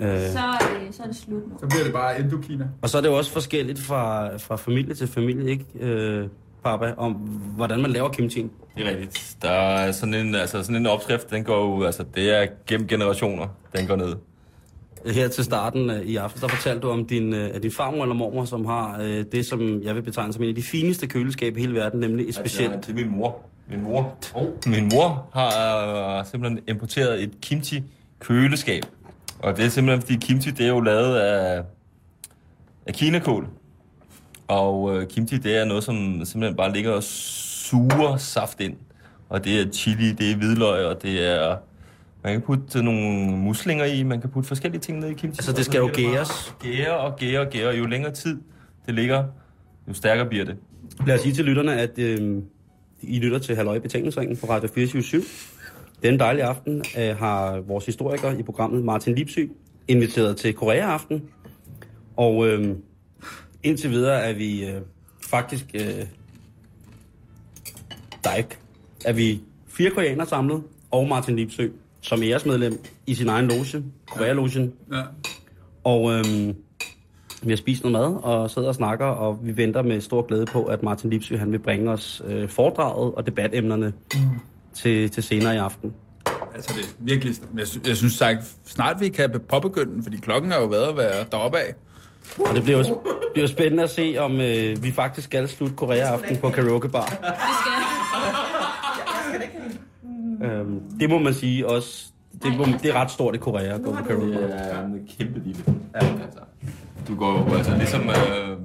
[0.00, 1.58] Øh, Så, øh, så er det slut nu.
[1.60, 2.68] Så bliver det bare Indokina.
[2.82, 6.28] og så er det jo også forskelligt fra, fra familie til familie, ikke, øh,
[6.64, 7.12] Papa, om
[7.56, 8.42] hvordan man laver kimchi.
[8.76, 9.36] Det er rigtigt.
[9.42, 12.88] Der er sådan en, altså sådan en opskrift, den går jo, altså det er gennem
[12.88, 14.14] generationer, den går ned.
[15.06, 18.14] Her til starten øh, i aften, der fortalte du om din, øh, din farmor eller
[18.14, 21.58] mormor, som har øh, det, som jeg vil betegne som en af de fineste køleskabe
[21.58, 22.72] i hele verden, nemlig et specielt...
[22.72, 23.40] Altså, det er min mor.
[23.70, 24.14] Min mor.
[24.34, 24.46] Oh.
[24.66, 27.82] Min mor har øh, simpelthen importeret et kimchi
[28.20, 28.82] køleskab.
[29.42, 31.62] Og det er simpelthen, fordi kimchi det er jo lavet af,
[32.86, 33.48] af kinakål.
[34.48, 38.76] Og øh, kimchi det er noget, som simpelthen bare ligger og suger saft ind.
[39.28, 41.56] Og det er chili, det er hvidløg, og det er...
[42.24, 45.38] Man kan putte nogle muslinger i, man kan putte forskellige ting ned i kimchi.
[45.38, 46.54] Altså, det skal jo gæres.
[46.60, 47.74] Gære og gære og gære.
[47.74, 48.40] Jo længere tid
[48.86, 49.24] det ligger,
[49.88, 50.56] jo stærkere bliver det.
[51.06, 52.42] Lad os sige til lytterne, at øh,
[53.02, 55.02] I lytter til Halløj Betalingsringen på Radio 24
[56.02, 59.40] Den dejlige aften øh, har vores historiker i programmet Martin Lipsy
[59.88, 61.22] inviteret til Korea-aften.
[62.16, 62.76] Og øh,
[63.62, 64.80] indtil videre er vi øh,
[65.30, 65.64] faktisk...
[65.74, 66.06] Øh,
[68.24, 68.58] der er ikke...
[69.04, 71.68] Er vi fire koreanere samlet, og Martin Lipsø
[72.00, 74.72] som æresmedlem i sin egen loge, Korea-logen.
[74.92, 75.02] Ja.
[75.84, 76.56] Og øhm,
[77.42, 80.46] vi har spist noget mad og sidder og snakker, og vi venter med stor glæde
[80.46, 84.20] på, at Martin Lipsy han vil bringe os øh, foredraget og debatemnerne mm.
[84.74, 85.92] Til, til senere i aften.
[86.54, 87.34] Altså, det er virkelig...
[87.58, 90.88] Jeg, sy- jeg synes sagt, snart vi kan påbegynde den, fordi klokken har jo været
[90.88, 91.74] at være deroppe af.
[92.38, 93.00] Og det bliver jo,
[93.32, 97.04] bliver jo spændende at se, om øh, vi faktisk skal slutte Korea-aften på karaoke bar.
[97.06, 97.16] Det
[97.60, 97.72] skal
[100.44, 102.04] Øhm, det må man sige også.
[102.42, 104.38] Det, må, det er ret stort i Korea at gå på karaoke bar.
[104.40, 105.64] Det er en kæmpe lille.
[105.94, 105.98] Ja.
[105.98, 106.40] Altså,
[107.08, 108.56] du går jo, altså ligesom øh,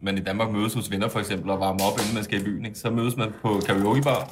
[0.00, 2.44] man i Danmark mødes hos venner for eksempel og varmer op, inden man skal i
[2.44, 2.78] byen, ikke?
[2.78, 4.30] så mødes man på karaokebar.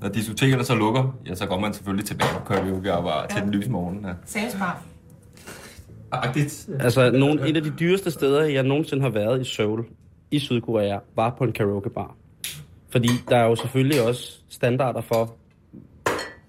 [0.00, 3.70] Når diskotekerne så lukker, ja, så går man selvfølgelig tilbage på karaokebar til den lyse
[3.70, 4.04] morgen.
[4.04, 4.12] Ja.
[4.24, 4.82] Salgsbar.
[6.12, 6.68] Agtigt.
[6.80, 9.84] Altså, nogle, et af de dyreste steder, jeg nogensinde har været i Seoul,
[10.30, 12.16] i Sydkorea, var på en karaokebar.
[12.90, 15.34] Fordi der er jo selvfølgelig også standarder for,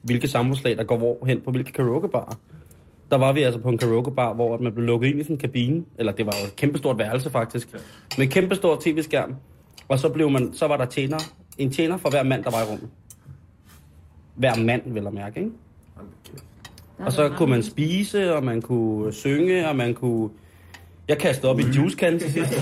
[0.02, 2.40] hvilke samfundslag, der går hvorhen på hvilke karaokebarer.
[3.12, 5.40] Der var vi altså på en karaokebar, hvor man blev lukket ind i sådan en
[5.40, 7.74] kabine, eller det var jo et kæmpestort værelse faktisk,
[8.18, 9.36] med en kæmpestor tv-skærm.
[9.88, 11.18] Og så, blev man, så var der tjener,
[11.58, 12.90] en tjener for hver mand, der var i rummet.
[14.42, 15.52] Hver mand, vil jeg mærke, ikke?
[17.00, 20.30] Og så kunne man spise, og man kunne synge, og man kunne...
[21.08, 22.54] Jeg kastede op i en juicekan til sidst.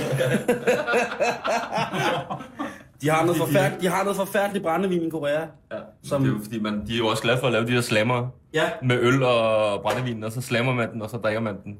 [3.01, 5.39] de, har noget forfærdeligt, de har noget forfærdeligt brændevin i Korea.
[5.71, 5.77] Ja.
[6.03, 6.23] Som-.
[6.23, 7.81] Det er jo fordi, man, de er jo også glade for at lave de her
[7.81, 8.69] slammer Ja.
[8.83, 11.77] med øl og brændevin, og så slammer man den, og så drikker man den.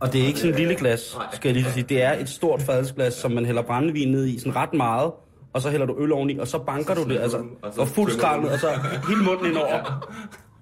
[0.00, 1.84] Og det er ikke sådan et lille glas, skal jeg lige sige.
[1.88, 5.12] Det er et stort fadelsglas, som man hælder brændevin ned i, sådan ret meget.
[5.54, 7.38] Og så hælder du øl oveni, og så banker du det, altså,
[7.78, 8.68] og fuld skrald og så
[9.08, 10.06] hele munden ind over.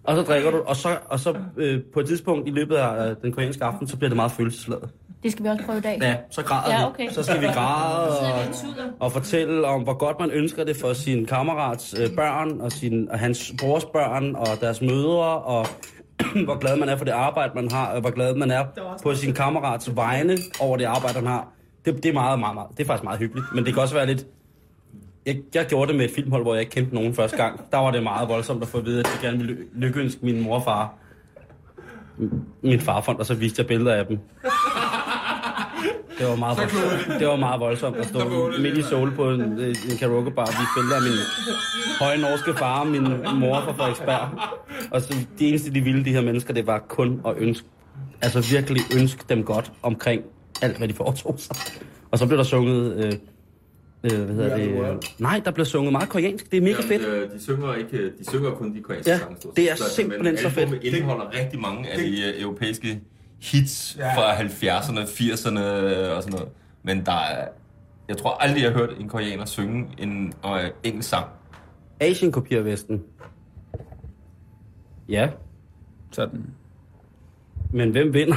[0.04, 3.10] Og så drikker du, og så, og så øh, på et tidspunkt i løbet af
[3.10, 4.88] øh, den koreanske aften, så bliver det meget følelsesladet.
[5.22, 5.98] Det skal vi også prøve i dag.
[6.02, 6.84] Ja, så græder Ja, vi.
[6.86, 7.08] okay.
[7.10, 8.26] Så skal vi græde Så og,
[8.76, 12.72] vi og fortælle om, hvor godt man ønsker det for sin kammerats øh, børn, og,
[12.72, 15.66] sin, og hans brors børn, og deres mødre, og
[16.44, 18.64] hvor glad man er for det arbejde, man har, og hvor glad man er
[19.02, 21.48] på sin kammerats vegne over det arbejde, han har.
[21.84, 23.94] Det, det er meget, meget, meget, det er faktisk meget hyggeligt, men det kan også
[23.94, 24.26] være lidt...
[25.26, 27.60] Jeg, jeg gjorde det med et filmhold, hvor jeg ikke kendte nogen første gang.
[27.72, 30.18] Der var det meget voldsomt at få at vide, at de gerne ville ly- lykkeønske
[30.22, 30.94] min mor og far.
[32.62, 34.18] Min farfond, og så viste jeg billeder af dem.
[36.18, 37.18] Det var meget voldsomt.
[37.20, 40.70] Det var meget voldsomt at stå midt i sol på en, en karaokebar og vise
[40.76, 41.12] billeder af min
[42.00, 43.02] høje norske far og min
[43.34, 44.28] mor fra Frederiksberg.
[44.90, 47.66] Og så det eneste, de ville, de her mennesker, det var kun at ønske,
[48.22, 50.22] altså virkelig ønske dem godt omkring
[50.62, 51.56] alt, hvad de foretog sig.
[52.10, 53.12] Og så blev der sunget, øh,
[54.04, 54.68] øh, hvad hedder det?
[54.68, 56.50] Øh, nej, der blev sunget meget koreansk.
[56.50, 57.02] Det er mega fedt.
[57.02, 59.36] Ja, de, synger ikke, de synger kun de koreanske Ja, sange.
[59.56, 59.74] det er.
[59.76, 60.58] Så, simpelthen så fedt.
[60.58, 63.00] albumet indeholder rigtig mange af de øh, europæiske
[63.40, 64.14] hits Ja.
[64.16, 65.60] fra 70'erne, 80'erne
[66.16, 66.48] og sådan noget.
[66.82, 67.48] Men der er,
[68.08, 71.26] jeg tror aldrig, jeg har hørt en koreaner synge en øh, engelsk sang.
[72.00, 73.02] Asien kopierer Vesten.
[75.08, 75.28] Ja,
[76.12, 76.46] Sådan.
[77.72, 78.36] men hvem vinder?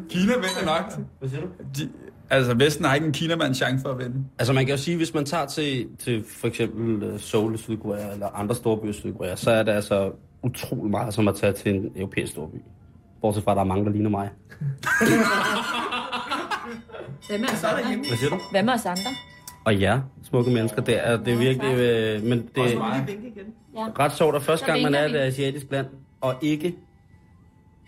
[0.09, 1.05] Kina vinder nok.
[1.19, 1.47] Hvad siger du?
[1.77, 1.89] De,
[2.29, 4.25] altså, Vesten har ikke en Kinamands chance for at vinde.
[4.39, 7.57] Altså man kan jo sige, hvis man tager til, til for eksempel øh, Seoul i
[7.57, 10.11] Sydkorea eller andre storbyer i Sydkorea, så er det altså
[10.43, 12.55] utrolig meget som at tage til en europæisk storby.
[13.21, 14.29] Bortset fra, at der er mange, der ligner mig.
[17.29, 17.83] Hvad med os andre?
[17.95, 18.39] Hvad siger du?
[18.51, 19.11] Hvad med os andre?
[19.65, 21.77] Og ja, smukke mennesker, det er, det er virkelig...
[21.77, 25.87] Øh, men det er ret sjovt, at første gang man er i et asiatisk land,
[26.21, 26.75] og ikke...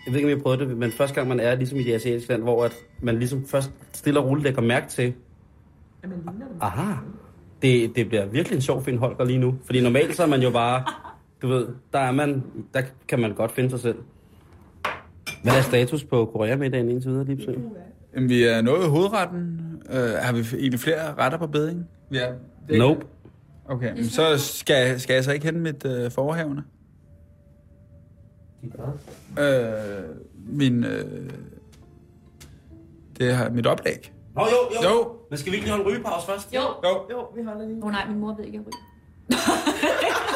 [0.05, 1.93] Jeg ved ikke, om jeg prøvet det, men første gang man er ligesom i det
[1.93, 5.13] asiatiske land, hvor at man ligesom først stille og roligt lægger mærke til...
[6.61, 6.93] Aha,
[7.61, 9.55] det, det bliver virkelig en sjov Finn Holger lige nu.
[9.65, 10.83] Fordi normalt så er man jo bare...
[11.41, 12.43] Du ved, der er man...
[12.73, 13.97] Der kan man godt finde sig selv.
[15.43, 17.51] Hvad er status på Korea-middagen indtil videre, Lipsø?
[18.15, 19.59] Jamen, vi er nået hovedretten.
[19.89, 21.87] Uh, har vi egentlig flere retter på beding?
[22.13, 22.27] Ja.
[22.69, 23.05] Nope.
[23.65, 26.63] Okay, men så skal, skal jeg så ikke hente mit uh, forhavne?
[28.63, 30.15] Uh,
[30.57, 30.83] min...
[30.83, 30.89] Uh,
[33.17, 34.13] det har mit oplæg.
[34.35, 34.89] Nå jo, jo.
[34.89, 35.15] Jo.
[35.29, 36.53] Men skal vi ikke lige holde en rygepause først?
[36.53, 36.61] Jo.
[36.61, 37.05] Jo.
[37.11, 37.77] Jo, vi holder lige.
[37.77, 38.93] Åh oh, nej, min mor ved ikke, at jeg ryger.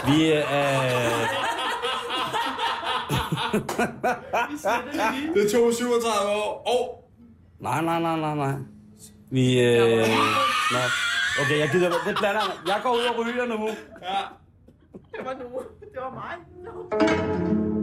[0.07, 1.07] Vi øh, er...
[5.33, 6.63] Det tog 37 år.
[6.65, 6.87] Oh.
[7.63, 8.53] Nej, nej, nej, nej, nej.
[9.29, 9.61] Vi...
[9.61, 9.97] Øh...
[10.71, 10.79] Nå.
[11.41, 11.89] Okay, jeg gider...
[11.89, 12.67] Det blander jeg.
[12.67, 13.67] Jeg går ud og ryger nu.
[14.01, 14.19] Ja.
[14.93, 15.59] Det var nu.
[15.79, 16.35] Det var mig.
[16.63, 17.76] No.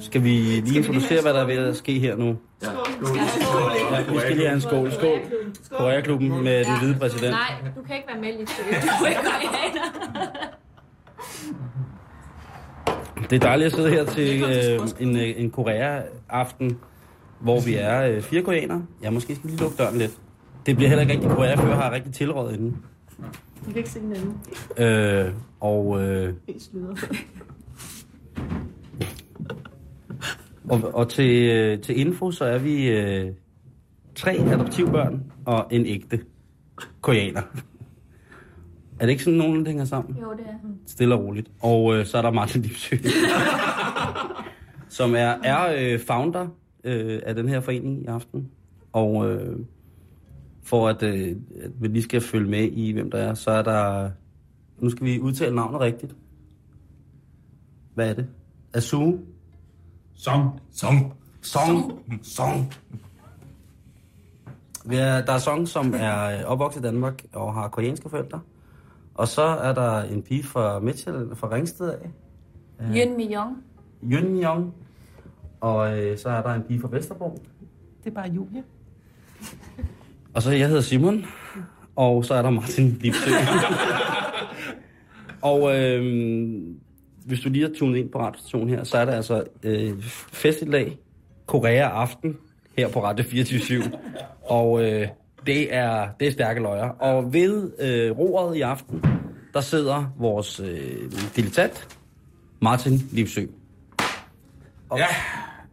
[0.00, 2.36] Skal vi lige introducere, hvad der er ved at ske her nu?
[2.62, 2.68] Ja,
[4.12, 4.92] vi skal lige have en skål.
[4.92, 5.18] Skål.
[5.70, 7.30] Korea-klubben med den hvide præsident.
[7.30, 8.50] Nej, du kan ikke være med lidt.
[8.50, 9.46] Du er ikke koreaner.
[13.30, 16.78] Det er dejligt at sidde her til øh, en, øh, en Korea-aften,
[17.40, 18.86] hvor vi er øh, fire koreanere.
[19.02, 20.20] Ja, måske skal vi lige lukke døren lidt.
[20.66, 22.76] Det bliver heller ikke rigtig Korea, før jeg har rigtig tilrådet inden.
[23.66, 24.38] Vi kan ikke se hinanden.
[24.78, 26.34] Øh, og, øh,
[30.70, 33.32] og, og til, øh, til info, så er vi øh,
[34.14, 36.20] tre adoptivbørn og en ægte
[37.00, 37.42] koreaner.
[39.00, 40.16] Er det ikke sådan nogen, der hænger sammen?
[40.22, 40.68] Jo, det er.
[40.86, 41.50] Stille og roligt.
[41.60, 42.96] Og øh, så er der Martin Lipsø,
[44.88, 46.48] som er, er øh, founder
[46.86, 48.50] øh, af den her forening i aften.
[48.92, 49.58] Og øh,
[50.62, 53.62] for at, øh, at vi lige skal følge med i, hvem der er, så er
[53.62, 54.10] der...
[54.78, 56.16] Nu skal vi udtale navnet rigtigt.
[57.94, 58.26] Hvad er det?
[58.74, 59.18] Asu?
[60.14, 60.60] Song.
[60.72, 61.12] Song.
[61.42, 61.92] Song.
[62.22, 62.72] Song.
[64.90, 68.40] Er, der er Song, som er opvokset i Danmark og har koreanske forældre.
[69.14, 72.10] Og så er der en pige fra Midtjylland, fra Ringsted af.
[72.80, 73.56] Yun Mi Young.
[74.02, 74.74] Yun Young.
[75.60, 77.38] Og øh, så er der en pige fra Vesterbro.
[78.04, 78.62] Det er bare Julie.
[80.34, 81.24] Og så jeg hedder Simon.
[81.96, 83.30] Og så er der Martin Lipsø.
[85.52, 86.62] og øh,
[87.26, 90.02] hvis du lige har tunet ind på radiostationen her, så er der altså øh,
[90.32, 90.96] festival
[91.46, 92.36] Korea Aften
[92.78, 93.82] her på Radio 24
[94.42, 95.08] Og øh,
[95.46, 96.88] det, er, det er stærke løjer.
[96.88, 99.04] Og ved øh, roret i aften,
[99.54, 101.98] der sidder vores øh, dilettant,
[102.60, 103.46] Martin Lipsø.
[104.94, 105.06] Ja,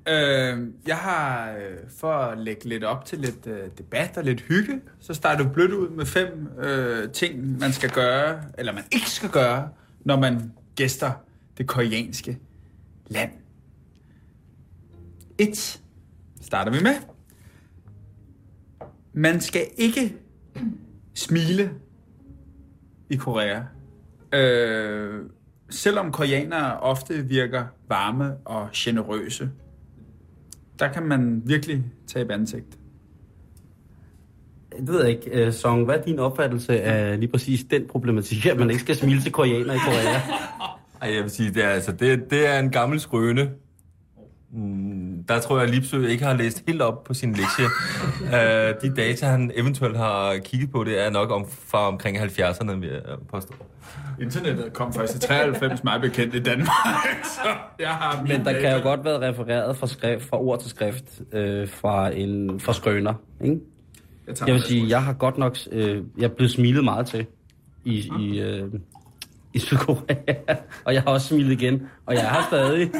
[0.07, 4.41] øh, jeg har, øh, for at lægge lidt op til lidt øh, debat og lidt
[4.41, 8.83] hygge, så starter du blødt ud med fem øh, ting, man skal gøre, eller man
[8.91, 9.69] ikke skal gøre,
[10.05, 11.11] når man gæster
[11.57, 12.39] det koreanske
[13.07, 13.31] land.
[15.37, 15.81] Et
[16.41, 16.95] starter vi med.
[19.13, 20.15] Man skal ikke
[21.13, 21.71] smile
[23.09, 23.61] i Korea.
[24.33, 25.21] Øh,
[25.73, 29.49] selvom koreanere ofte virker varme og generøse,
[30.79, 32.77] der kan man virkelig tabe ansigt.
[34.79, 35.85] Det ved jeg ikke, øh, Song.
[35.85, 39.31] Hvad er din opfattelse af lige præcis den problematik, at man ikke skal smile til
[39.31, 40.19] koreaner i Korea?
[41.01, 43.51] Ej, jeg vil sige, det er, altså, det, det er en gammel skrøne.
[44.51, 44.82] Mm,
[45.27, 47.65] der tror jeg, at Lipsø ikke har læst helt op på sin lektie.
[48.21, 52.71] uh, de data, han eventuelt har kigget på, det er nok om, fra omkring 70'erne,
[52.71, 53.01] vil jeg
[53.31, 53.53] påstå.
[54.21, 56.67] Internettet kom først i 93, meget bekendt i Danmark,
[57.35, 57.49] så
[57.79, 61.21] jeg har Men der kan jo godt være refereret fra, skrift, fra ord til skrift
[61.31, 63.13] øh, fra en fra skrøner,
[63.43, 63.59] ikke?
[64.27, 65.57] Jeg, tager Jeg vil sige, jeg har godt nok...
[65.71, 67.25] Øh, jeg er blevet smilet meget til
[67.85, 68.73] i, i, øh,
[69.53, 70.15] i Sydkorea.
[70.85, 72.91] og jeg har også smilet igen, og jeg er her stadig.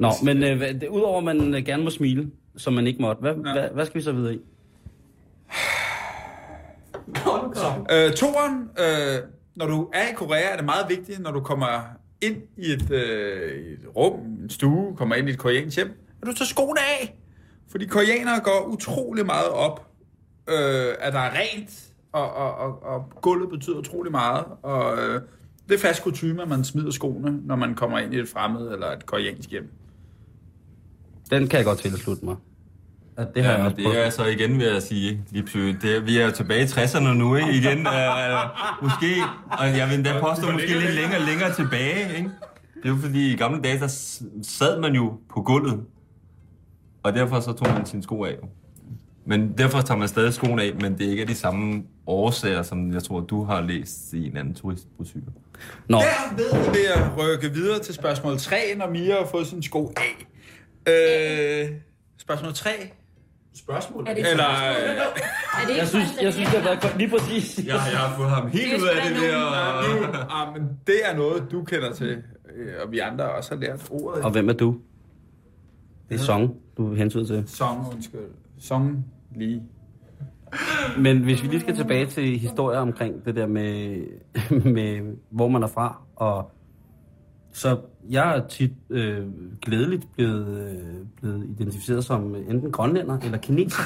[0.00, 3.02] Nå, men øh, hvad- det, udover at man øh, gerne må smile, som man ikke
[3.02, 3.52] måtte, hvad, ja.
[3.52, 4.40] hvad, hvad skal vi så videre i?
[7.92, 9.18] Øh, toren, øh,
[9.56, 11.66] når du er i Korea, er det meget vigtigt, når du kommer
[12.22, 15.88] ind i et, øh, et rum, en stue, kommer ind i et koreansk hjem,
[16.22, 17.16] at du tager skoene af.
[17.70, 19.86] Fordi koreanere går utrolig meget op,
[20.48, 24.44] øh, at der er rent, og, og, og, og gulvet betyder utrolig meget.
[24.62, 25.20] Og øh,
[25.68, 28.72] det er fast kutume, at man smider skoene, når man kommer ind i et fremmed
[28.72, 29.70] eller et koreansk hjem.
[31.30, 32.36] Den kan jeg godt tilslutte mig.
[33.16, 35.82] at det har Ja, jeg det er så igen, vil jeg sige, lige pludselig.
[35.82, 37.50] Det er, vi er jo tilbage i 60'erne nu, ikke?
[37.52, 37.92] Igen, øh,
[38.82, 39.14] måske,
[39.50, 42.30] og jeg vil endda påstå, måske lidt længere længere tilbage, ikke?
[42.74, 43.88] Det er jo fordi, i gamle dage, der
[44.42, 45.80] sad man jo på gulvet,
[47.02, 48.36] og derfor så tog man sine sko af.
[49.26, 52.62] Men derfor tager man stadig skoene af, men det er ikke af de samme årsager,
[52.62, 55.24] som jeg tror, du har læst i en anden turistbrochure.
[55.88, 59.92] Nå, Derved vil jeg rykke videre til spørgsmål 3, når Mia har fået sin sko
[59.96, 60.26] af.
[60.88, 61.68] Øh,
[62.18, 62.70] spørgsmål 3.
[63.54, 64.06] Spørgsmål?
[64.08, 64.90] Er det Eller, spørgsmål?
[64.90, 67.58] øh, Er det ikke jeg synes, jeg synes, det har været godt- lige præcis.
[67.58, 69.96] Jeg, jeg har fået ham helt Det ud af det er der.
[70.00, 72.22] nu, ah, men det er noget, du kender til,
[72.56, 74.24] øh, og vi andre også har lært ordet.
[74.24, 74.76] Og hvem er du?
[76.08, 77.44] Det er song, du hensyder til.
[77.46, 78.20] Song, undskyld.
[78.60, 79.04] Song
[79.36, 79.62] lige.
[80.98, 83.96] Men hvis vi lige skal tilbage til historier omkring det der med,
[84.64, 86.50] med hvor man er fra, og
[87.60, 87.78] så
[88.10, 89.26] jeg er tit øh,
[89.62, 93.82] glædeligt blevet, øh, blevet identificeret som enten grønlænder eller kineser.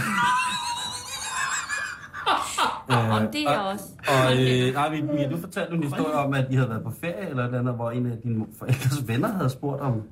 [3.20, 3.84] Om det er også.
[4.08, 7.28] Og øh, nej, vi, du fortalte en historie om, at I havde været på ferie
[7.28, 10.02] eller et eller andet, hvor en af dine forældres venner havde spurgt om,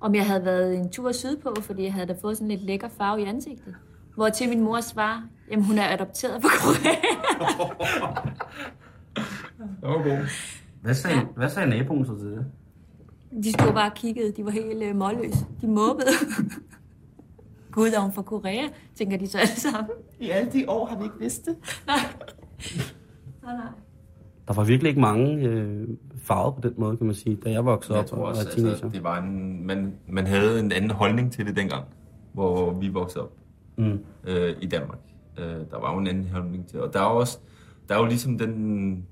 [0.00, 2.88] Om jeg havde været en tur sydpå, fordi jeg havde da fået sådan lidt lækker
[2.98, 3.74] farve i ansigtet.
[4.14, 6.96] Hvor til min mor svarer, jamen hun er adopteret fra Korea.
[9.80, 10.26] Det var god.
[10.82, 12.46] hvad sagde, hvad sagde naboen så til det?
[13.42, 15.46] De stod bare og kiggede, de var helt øh, målløse.
[15.60, 16.06] De mobbede.
[17.72, 18.62] Gud, er hun fra Korea,
[18.94, 19.90] tænker de så alle sammen.
[20.20, 21.56] I alle de år har vi ikke vidst det.
[21.86, 21.96] Nej.
[23.44, 23.66] Nej, nej.
[24.48, 27.64] Der var virkelig ikke mange øh, farver på den måde, kan man sige, da jeg
[27.64, 28.72] voksede Jeg op tror og også, var teenager.
[28.72, 31.84] altså, det var en, man, man havde en anden holdning til det dengang,
[32.32, 33.32] hvor vi voksede op
[33.76, 33.98] Mm.
[34.24, 34.98] øh, i Danmark.
[35.38, 37.38] Øh, der var jo en anden holdning til Og der er også,
[37.88, 39.06] der er jo ligesom den,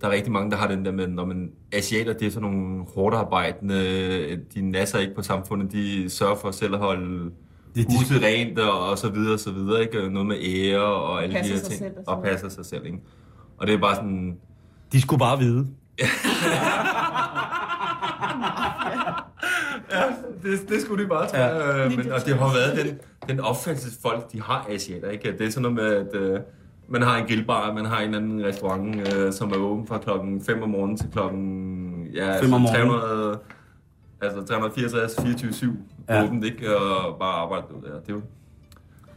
[0.00, 2.50] der er rigtig mange, der har den der med, når man asiater, det er sådan
[2.50, 7.30] nogle hårdt arbejdende, de nasser ikke på samfundet, de sørger for selv at holde
[7.74, 10.10] de- huset rent og, og så videre og så videre, ikke?
[10.10, 11.78] Noget med ære og alle de Passer her sig ting.
[11.78, 12.98] selv og og passer sig selv, ikke?
[13.58, 14.36] Og det er bare sådan,
[14.92, 15.66] De skulle bare vide.
[20.42, 21.44] det, det skulle de bare tage.
[21.44, 21.84] Ja.
[21.84, 25.10] Øh, men, og det har været den, den opfattelse, folk de har asiater.
[25.10, 25.32] Ikke?
[25.38, 26.40] Det er sådan noget med, at øh,
[26.88, 30.40] man har en grillbar, man har en anden restaurant, øh, som er åben fra klokken
[30.40, 32.66] 5 om morgenen til klokken ja, morgenen.
[32.74, 33.38] 300,
[34.20, 35.72] altså 364, 24, 7
[36.08, 36.14] Ja.
[36.16, 36.24] ja.
[36.24, 36.76] åbent, ikke?
[36.76, 38.00] Og bare arbejde ud der.
[38.00, 38.20] Det er jo...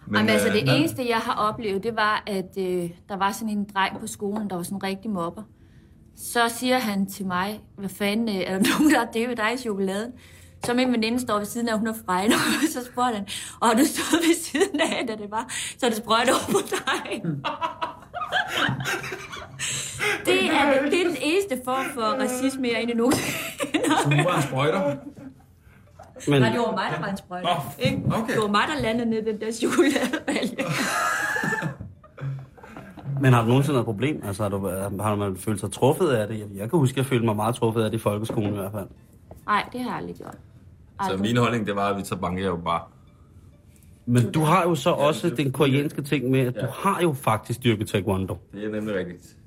[0.05, 3.32] Men, Jamen, altså, det øh, eneste, jeg har oplevet, det var, at øh, der var
[3.32, 5.43] sådan en dreng på skolen, der var sådan en rigtig mobber.
[6.15, 9.36] Så siger han til mig, hvad fanden, øh, er der nogen, der har det ved
[9.36, 10.11] dig i chokoladen?
[10.66, 12.39] Så min veninde står ved siden af, hun er fregn, og
[12.74, 13.28] så spurgte han,
[13.60, 15.45] og har du stået ved siden af, da det var,
[15.78, 17.24] så det sprøjt over på dig.
[20.26, 23.38] det, er, det er den eneste form for racisme, jeg egentlig nogensinde
[24.03, 24.95] Så nu var han sprøjter.
[26.28, 27.45] Men, Nej, det var mig, der var en sprøjte.
[27.45, 28.01] Nå, ikke?
[28.05, 28.34] okay.
[28.34, 30.58] Det var mig, der landede ned i den der chokoladebalje.
[33.22, 34.22] men har du nogensinde noget problem?
[34.26, 34.68] Altså, har, du,
[35.01, 36.39] har man følt sig truffet af det?
[36.39, 38.58] Jeg, jeg kan huske, at jeg følte mig meget truffet af det i folkeskolen i
[38.58, 38.88] hvert fald.
[39.47, 40.33] Nej, det har jeg aldrig gjort.
[40.33, 40.39] Så
[40.99, 41.19] Aldrig.
[41.21, 42.81] min holdning, det var, at vi så banker jeg jo bare.
[44.05, 47.63] Men du har jo så også den koreanske ting med, at du har jo faktisk
[47.63, 48.37] dyrket taekwondo.
[48.53, 49.37] Det er nemlig rigtigt.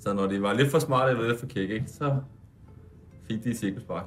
[0.00, 2.16] Så når de var lidt for smarte eller lidt for kække, ikke, så
[3.30, 4.04] fik de et cirkuspark.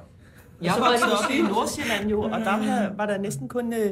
[0.62, 2.50] Jeg Så var var det vokset op måske- i Nordsjælland jo, og der
[2.88, 3.90] var- var der næsten kun øh,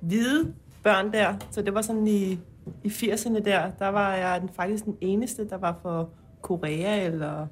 [0.00, 1.34] hvide børn der.
[1.50, 2.38] Så det var sådan i,
[2.84, 6.10] i 80'erne der, der var jeg den, faktisk den eneste, der var for
[6.42, 7.46] Korea eller...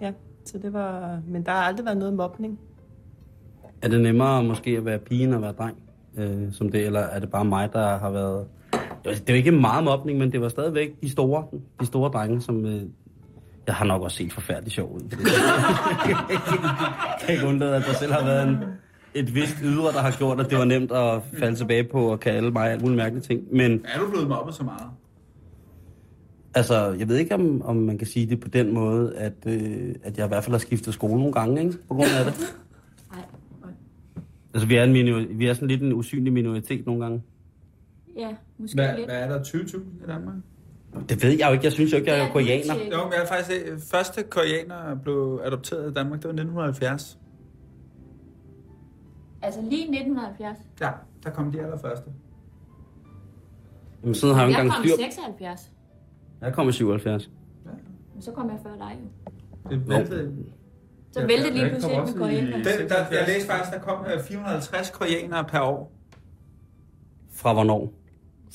[0.00, 0.12] Ja,
[0.50, 1.20] så det var...
[1.28, 2.58] Men der har aldrig været noget mobning.
[3.82, 5.76] Er det nemmere måske at være pige end at være dreng?
[6.18, 8.46] Øh, som det, eller er det bare mig, der har været...
[9.04, 11.44] Det er jo ikke meget mobning, men det var stadigvæk de store,
[11.80, 12.66] de store drenge, som...
[12.66, 12.82] Øh,
[13.66, 15.00] jeg har nok også set forfærdeligt sjov ud.
[16.08, 16.16] Jeg
[17.20, 18.56] kan ikke undlade, at der selv har været en,
[19.14, 22.20] et vist ydre, der har gjort, at det var nemt at falde tilbage på og
[22.20, 23.40] kalde mig alt muligt mærkelige ting.
[23.52, 24.82] Men Er du blevet mobbet så meget?
[26.54, 29.94] Altså, jeg ved ikke, om, om man kan sige det på den måde, at, øh,
[30.02, 31.78] at jeg i hvert fald har skiftet skole nogle gange, ikke?
[31.88, 32.34] På grund af det.
[33.12, 33.22] Nej.
[34.54, 37.22] Altså, vi er, en minori- vi er sådan lidt en usynlig minoritet nogle gange.
[38.16, 38.28] Ja,
[38.58, 39.06] måske Hvad, lidt.
[39.06, 40.34] hvad er der 20.000 i Danmark?
[41.08, 41.64] Det ved jeg jo ikke.
[41.64, 42.74] Jeg synes jo ikke, jeg er koreaner.
[42.74, 46.24] det er Jo, men jeg er faktisk se, første koreaner blev adopteret i Danmark, det
[46.24, 47.18] var 1970.
[49.42, 50.58] Altså lige 1970.
[50.80, 50.90] Ja,
[51.24, 52.10] der kom de allerførste.
[54.02, 55.06] Jamen, sådan har jeg jo ikke Jeg engang kom styr.
[55.06, 55.72] i 76.
[56.40, 57.30] Jeg kom i 77.
[58.14, 59.30] Men så kom jeg før dig jo.
[59.70, 60.32] Det væltede.
[61.12, 62.56] Så Ja, væltede jeg- lige jeg pludselig med koreaner.
[62.56, 65.92] Den, der, jeg læste faktisk, der kom øh, 450 koreanere per år
[67.32, 67.92] Fra hvornår?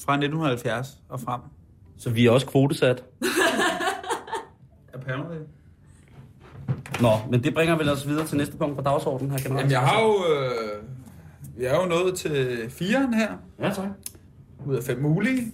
[0.06, 1.42] fra 1970 og frem.
[1.98, 3.04] Så vi er også kvotesat.
[4.94, 5.38] Apparently.
[7.02, 9.60] Nå, men det bringer vel os videre til næste punkt på dagsordenen her generelt.
[9.60, 10.14] Jamen, jeg har jo...
[10.34, 10.84] Øh,
[11.58, 13.28] vi er jo nået til firen her.
[13.60, 13.88] Ja, tak.
[14.66, 15.54] Ud af fem mulige.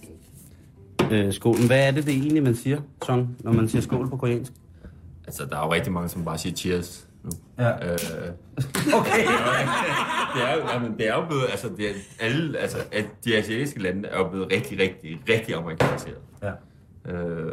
[1.12, 1.66] Øh, skålen.
[1.66, 4.52] Hvad er det, det egentlig, man siger, Song, når man siger skål på koreansk?
[5.26, 7.30] Altså, der er jo rigtig mange, som bare siger cheers nu.
[7.58, 7.70] Ja.
[7.92, 7.98] Øh,
[9.00, 9.18] Okay.
[10.34, 13.36] det, er, jo- jamen, det er jo blevet, altså, det er, alle, altså, at de
[13.36, 16.18] asiatiske lande er jo blevet rigtig, rigtig, rigtig amerikaniseret.
[16.42, 16.52] Ja.
[17.12, 17.52] Øh,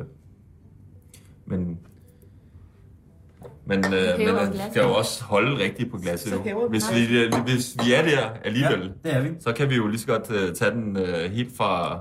[1.45, 1.79] men
[3.65, 4.71] men, øh, men man glasset.
[4.71, 6.29] skal jo også holde rigtigt på glasset.
[6.33, 6.67] Så jo.
[6.69, 9.29] Hvis vi, øh, hvis vi er der alligevel, det er vi.
[9.39, 11.99] så kan vi jo lige så godt øh, tage den øh, helt fra,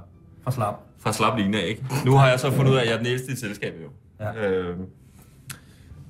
[0.51, 0.75] For slap.
[0.99, 1.85] fra slap line af, ikke?
[2.05, 3.89] Nu har jeg så fundet ud af, at jeg er den ældste i selskabet, jo.
[4.21, 4.49] Ja.
[4.49, 4.77] Øh,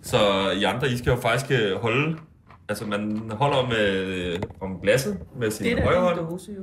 [0.02, 0.16] så
[0.56, 2.16] I andre, I skal jo faktisk øh, holde...
[2.68, 6.16] Altså, man holder med, øh, om glasset med sin Det er højre hånd.
[6.18, 6.62] dose, jo.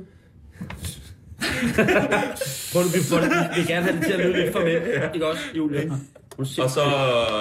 [2.72, 5.10] Prøv du, vi, det, vi vil gerne have det til at lyde lidt for med.
[5.14, 5.92] Ikke også, Julie?
[6.38, 6.80] Og så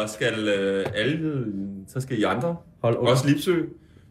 [0.08, 1.46] skal øh, alle,
[1.88, 3.12] så skal I andre, Hold under.
[3.12, 3.62] også Lipsø,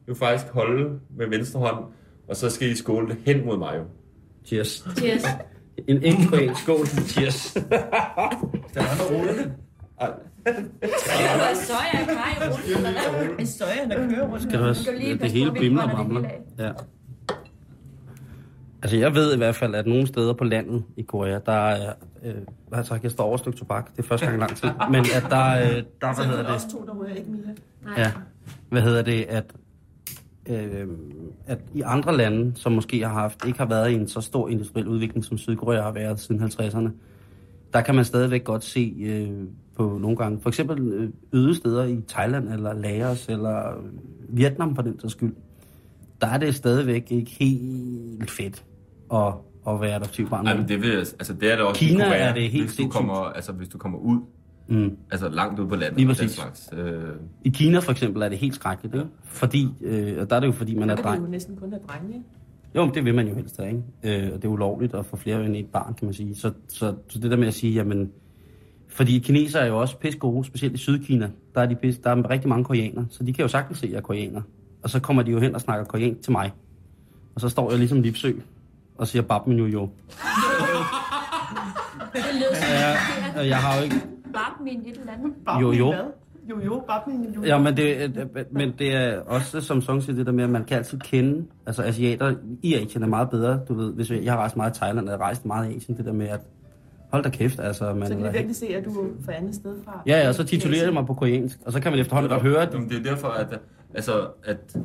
[0.08, 1.84] jo faktisk holde med venstre hånd,
[2.28, 3.84] og så skal I skåle hen mod mig jo.
[4.46, 4.86] Cheers.
[4.98, 5.22] Cheers.
[5.88, 6.86] En enkelt koreansk skål.
[6.86, 7.52] Cheers.
[7.52, 7.62] Det
[11.38, 13.40] var soja i kaj rundt.
[13.40, 14.42] En soja, der kører rundt.
[14.42, 16.28] Skal du også, Du lige det passe hele på, vi bimler og brænder det bramler.
[16.58, 16.72] hele Ja.
[18.82, 21.92] Altså, jeg ved i hvert fald, at nogle steder på landet i Korea, der er...
[22.24, 23.02] Øh, hvad har jeg sagt?
[23.02, 23.90] Jeg står over et stykke tobak.
[23.96, 24.68] Det er første gang i lang tid.
[24.90, 26.54] Men at der, øh, der hvad er hedder der det?
[26.54, 27.94] også to, der ryger ikke mere.
[27.98, 28.12] Ja.
[28.68, 29.44] Hvad hedder det, at,
[30.48, 30.88] øh,
[31.46, 34.48] at i andre lande, som måske har haft, ikke har været i en så stor
[34.48, 36.88] industriel udvikling, som Sydkorea har været siden 50'erne,
[37.72, 39.30] der kan man stadigvæk godt se øh,
[39.76, 43.84] på nogle gange, for eksempel øh, øde steder i Thailand eller Laos eller
[44.28, 45.34] Vietnam for den sags skyld,
[46.20, 48.64] der er det stadigvæk ikke helt fedt
[49.12, 49.32] at,
[49.68, 50.46] at være adoptivbarn.
[50.46, 52.64] Ej, men det, vil, altså, det er det også Kina i Korea, er det helt
[52.64, 54.20] hvis du, kommer, altså, hvis du kommer ud,
[54.68, 54.96] Mm.
[55.10, 55.96] altså langt ud på landet.
[55.96, 56.30] Lige præcis.
[56.30, 57.02] Slags, øh,
[57.44, 59.06] I Kina for eksempel er det helt skrækkeligt, ikke?
[59.24, 61.24] Fordi, øh, og der er det jo fordi, man Der er kan det dreng.
[61.24, 62.08] jo næsten kun have drenge.
[62.08, 62.24] ikke?
[62.74, 63.68] Jo, men det vil man jo helst have,
[64.02, 64.24] ikke?
[64.26, 66.34] Øh, og det er ulovligt at få flere end et barn, kan man sige.
[66.34, 68.10] Så, så, så det der med at sige, jamen...
[68.88, 71.30] Fordi kinesere er jo også pisse gode, specielt i Sydkina.
[71.54, 73.86] Der er, de pisse, der er rigtig mange koreanere, så de kan jo sagtens se,
[73.86, 74.42] at jeg er koreaner.
[74.82, 76.52] Og så kommer de jo hen og snakker koreansk til mig.
[77.34, 78.32] Og så står jeg ligesom Lipsø
[78.98, 79.80] og siger bab min jo jo.
[82.12, 82.96] Det lød Ja,
[83.40, 83.96] og jeg har jo ikke...
[84.34, 85.32] bare min et eller andet.
[85.46, 85.92] Bare Jo, jo.
[85.92, 86.04] hvad?
[86.50, 87.42] Jo, jo, bare min jo.
[87.42, 90.64] Ja, men det, men det er også, som Song siger, det der med, at man
[90.64, 94.32] kan altid kende, altså asiater i Asien er meget bedre, du ved, hvis jeg, jeg
[94.32, 96.28] har rejst meget i Thailand, og jeg har rejst meget i Asien, det der med,
[96.28, 96.40] at
[97.10, 98.08] hold da kæft, altså, man...
[98.08, 100.02] Så kan de virkelig se, at du er fra andet sted fra.
[100.06, 102.42] Ja, ja, og så titulerer jeg mig på koreansk, og så kan man efterhånden godt
[102.42, 103.60] høre, at Jamen, det er derfor, at,
[103.94, 104.76] altså, at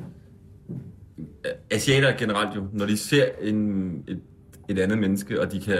[1.71, 4.21] asiater generelt jo, når de ser en, et,
[4.69, 5.77] et andet menneske, og de kan...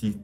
[0.00, 0.14] De,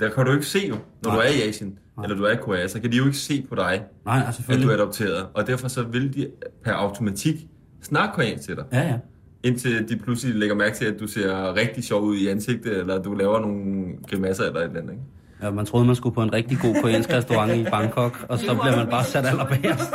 [0.00, 1.14] der kan du ikke se jo, når Nej.
[1.14, 3.46] du er i Asien, eller du er i Korea, så kan de jo ikke se
[3.48, 5.26] på dig, nej, nej, at du er adopteret.
[5.34, 6.30] Og derfor så vil de
[6.64, 7.46] per automatik
[7.82, 8.64] snakke koreansk til dig.
[8.72, 8.98] Ja, ja.
[9.44, 12.98] Indtil de pludselig lægger mærke til, at du ser rigtig sjov ud i ansigtet, eller
[12.98, 14.92] at du laver nogle grimasser eller et eller andet.
[14.92, 15.04] Ikke?
[15.42, 15.50] ja.
[15.50, 18.76] man troede, man skulle på en rigtig god koreansk restaurant i Bangkok, og så bliver
[18.76, 19.90] man bare sat allerbærest.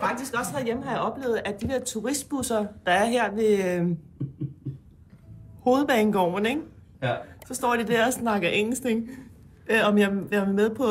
[0.00, 3.96] Faktisk også herhjemme har jeg oplevet, at de der turistbusser, der er her ved øh,
[5.62, 6.60] hovedbanegården, ikke?
[7.02, 7.14] Ja.
[7.46, 9.02] så står de der og snakker engelsk, ikke?
[9.70, 10.84] Øh, om jeg, jeg er med på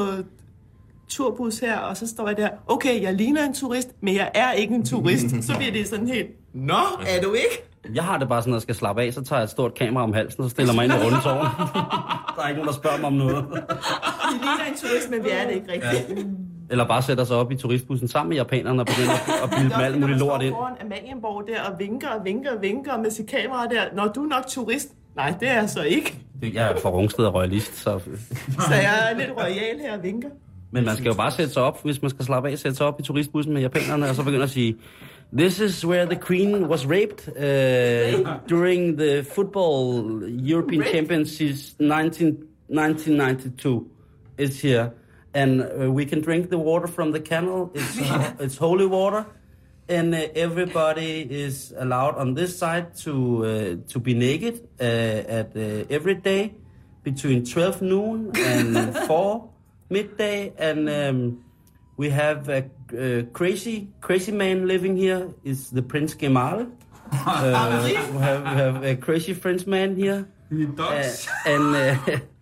[1.10, 4.52] turbus her, og så står jeg der, okay, jeg ligner en turist, men jeg er
[4.52, 5.26] ikke en turist.
[5.48, 6.74] Så bliver det sådan helt, nå,
[7.08, 7.64] er du ikke?
[7.94, 9.74] Jeg har det bare sådan, at jeg skal slappe af, så tager jeg et stort
[9.74, 11.46] kamera om halsen, og så stiller mig ind i rundetårn.
[12.36, 13.46] der er ikke nogen, der spørger mig om noget.
[13.46, 16.28] Vi ligner en turist, men vi er det ikke rigtigt.
[16.72, 19.82] Eller bare sætter sig op i turistbussen sammen med japanerne og begynder at- bilde dem
[19.82, 20.54] alt muligt lort ind.
[20.54, 23.82] foran Amalienborg der og vinker og vinker og vinker med sit kamera der.
[23.96, 24.90] Når du er nok turist.
[25.16, 26.20] Nej, det er jeg så ikke.
[26.54, 28.00] Jeg er fra Rungsted og royalist, så...
[28.60, 30.30] Så jeg er lidt royal her og vinker.
[30.72, 32.86] Men man skal jo bare sætte sig op, hvis man skal slappe af, sætte sig
[32.86, 34.76] op i turistbussen med japanerne, og så begynde at sige,
[35.32, 40.92] This is where the queen was raped uh, during the football European Raped?
[40.92, 43.86] Championships 19, 1992.
[44.40, 44.92] It's here.
[45.36, 47.70] And uh, we can drink the water from the canal.
[47.76, 47.98] It's,
[48.40, 49.26] it's holy water.
[49.90, 55.58] And uh, everybody is allowed on this side to uh, to be naked uh, at
[55.58, 56.54] uh, every day
[57.04, 59.50] between 12 noon and 4
[59.90, 60.54] midday.
[60.58, 61.44] And um,
[61.98, 65.34] we have a, a crazy crazy man living here.
[65.44, 66.72] Is the Prince Gemal.
[67.26, 70.28] Uh, we, have, we have a crazy French man here.
[70.78, 71.12] Uh,
[71.46, 72.20] and uh,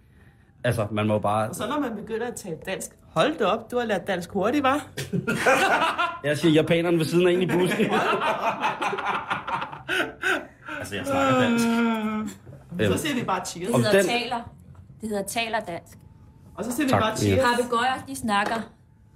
[0.67, 1.49] altså, man må bare...
[1.49, 2.91] Og så når man begynder at tale dansk.
[3.13, 4.87] Hold da op, du har lært dansk hurtigt, var?
[6.23, 7.85] Jeg siger japaneren ved siden af en i bussen.
[10.79, 11.65] altså, jeg snakker dansk.
[12.97, 13.67] Så siger vi bare cheers.
[13.67, 14.51] Det hedder den- taler.
[15.01, 15.97] Det hedder taler dansk.
[16.55, 17.39] Og så siger vi Tak, bare cheers.
[17.39, 17.55] Ina.
[17.55, 18.55] Papegøjer, de snakker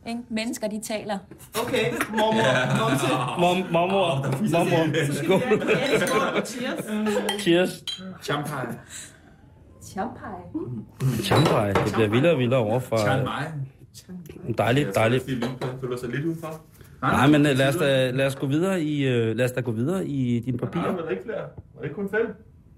[0.07, 0.19] Ikke?
[0.29, 1.17] Mennesker, de taler.
[1.61, 2.89] Okay, mormor.
[2.89, 3.07] Momse.
[3.39, 4.15] Mom, mormor,
[4.51, 6.45] mormor, skål.
[6.45, 7.41] Cheers.
[7.41, 7.83] Cheers.
[8.23, 8.79] Champagne.
[9.91, 10.85] Champagne.
[11.23, 11.73] Champagne.
[11.85, 12.97] Det bliver vildere og vildere over fra...
[12.97, 13.65] Champagne.
[14.57, 15.23] Dejligt, dejligt.
[15.81, 16.61] Føler sig lidt udenfor.
[17.01, 19.61] Nej, men øh, lad os, da, lad os gå videre i, øh, lad os da
[19.61, 20.91] gå videre i dine Nej, papirer.
[20.91, 21.37] var der ikke flere?
[21.39, 22.35] Var det ikke kun fem?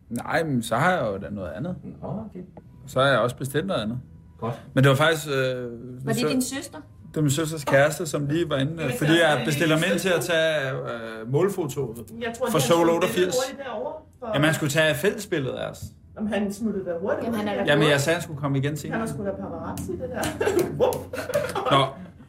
[0.10, 1.76] Nej, men så har jeg jo da noget andet.
[2.02, 2.40] Nå, okay.
[2.88, 3.98] Så har jeg også bestilt noget andet.
[4.40, 4.62] Godt.
[4.74, 5.28] Men det var faktisk...
[5.28, 6.78] Øh, Var det din søster?
[7.08, 10.00] Det var min søsters kæreste, som lige var inde, øh, fordi jeg bestiller mig ind
[10.00, 11.98] til at tage øh, målfotoet.
[12.22, 13.18] Jeg tror, For smuttede 88.
[13.18, 15.84] lidt hurtigt derovre, for- Jamen, han skulle tage fællesbilledet af os.
[16.16, 17.24] Om han smuttede der hurtigt.
[17.26, 19.00] Jamen, han er da- Jamen, jeg sagde, han skulle komme igen Han senere.
[19.00, 20.22] har sgu da paparazzi, det der.
[20.80, 20.96] Wup.
[21.72, 21.86] Nå,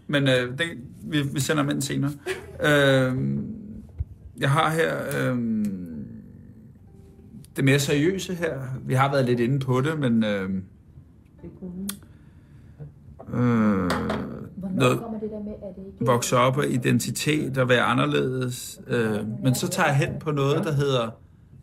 [0.07, 0.67] men øh, det,
[1.03, 2.11] vi, vi sender dem ind senere.
[2.61, 3.39] Øh,
[4.41, 4.95] jeg har her
[5.33, 5.65] øh,
[7.57, 8.61] det mere seriøse her.
[8.85, 10.25] Vi har været lidt inde på det, men...
[10.25, 10.51] Øh,
[13.35, 13.91] øh,
[14.77, 16.07] noget, kommer det der med, at det ikke...
[16.07, 18.81] vokse op og identitet og være anderledes.
[18.87, 21.11] Øh, men så tager jeg hen på noget, der hedder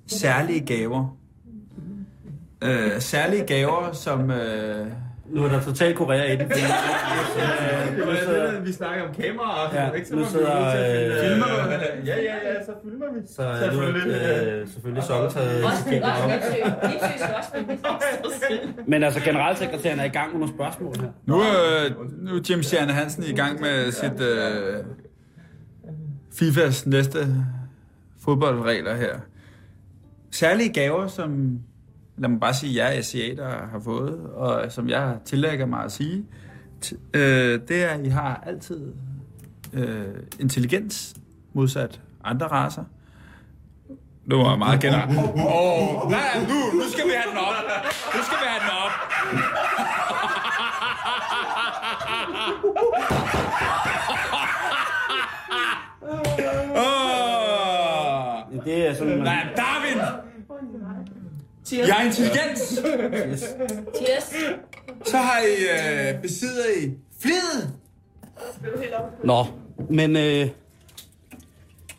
[0.08, 1.18] særlige gaver.
[2.64, 4.32] Øh, særlige gaver, som...
[4.32, 4.88] Øh,
[5.30, 6.40] Nu er der totalt Korea i øh,
[8.26, 9.84] sidder- vi snakker om kameraer.
[9.86, 10.74] Ja, ikke så nu sidder, øh,
[11.06, 12.06] øh, Filmer du?
[12.06, 13.20] Ja, ja, ja, så filmer vi.
[13.28, 13.56] Så øh, er
[14.62, 15.28] øh, selvfølgelig finde
[18.88, 21.08] Men altså, generalsekretæren er i gang med nogle spørgsmål her.
[21.26, 21.92] nu, øh,
[22.26, 24.84] nu er Jim Stjerne Hansen i gang med sit øh,
[26.40, 27.28] FIFAs næste
[28.26, 29.16] fodboldregler her.
[30.32, 31.60] Særlige gaver, som
[32.22, 36.26] lad mig bare sige, jeg asiater har fået, og som jeg tillægger mig at sige,
[36.86, 38.94] t- øh, det er, at I har altid
[39.74, 40.06] øh,
[40.40, 41.16] intelligens
[41.54, 42.84] modsat andre raser.
[44.30, 45.18] Det var meget generelt.
[45.18, 47.54] Åh, oh, nej, nu, nu skal vi have den op.
[48.16, 48.92] Nu skal vi have den op.
[57.02, 58.66] Åh!
[58.66, 59.24] Det er sådan, man...
[59.24, 60.31] Nej, Darwin!
[61.72, 61.88] Cheers.
[61.88, 62.58] Jeg er intelligent.
[62.58, 63.44] Cheers.
[63.98, 64.34] Cheers.
[65.06, 66.92] Så har I, øh, besidder I
[67.22, 67.68] flid.
[69.24, 69.46] Nå,
[69.90, 70.48] men øh,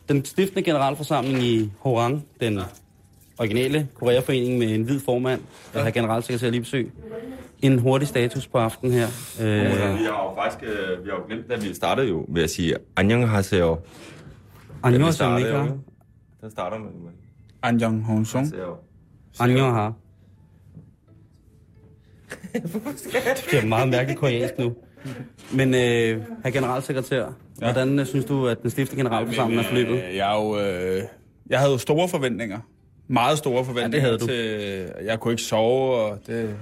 [0.08, 2.60] den stiftende generalforsamling i Horang, den
[3.38, 5.40] originale Koreaforening med en hvid formand,
[5.72, 5.84] der ja.
[5.84, 6.92] har generalsekretær besøg.
[7.62, 9.06] En hurtig status på aften her.
[9.40, 12.42] Øh, vi har jo faktisk øh, vi har jo glemt, at vi startede jo med
[12.42, 13.78] at sige Anjong Haseo.
[14.82, 15.70] Anjong Haseo, ikke
[16.50, 16.88] starter med
[17.62, 18.54] Anjong Honsong.
[19.40, 19.90] Annyeongha.
[22.52, 24.74] det bliver meget mærkeligt koreansk nu.
[25.52, 27.26] Men øh, herr generalsekretær, ja.
[27.72, 29.94] hvordan øh, synes du, at den stifte generalforsamling er forløbet?
[29.94, 31.02] Øh, jeg, er jo, øh,
[31.50, 32.58] jeg havde jo store forventninger.
[33.08, 34.08] Meget store forventninger.
[34.08, 34.26] Ja, det havde du.
[34.26, 36.56] Til, øh, jeg kunne ikke sove, og det,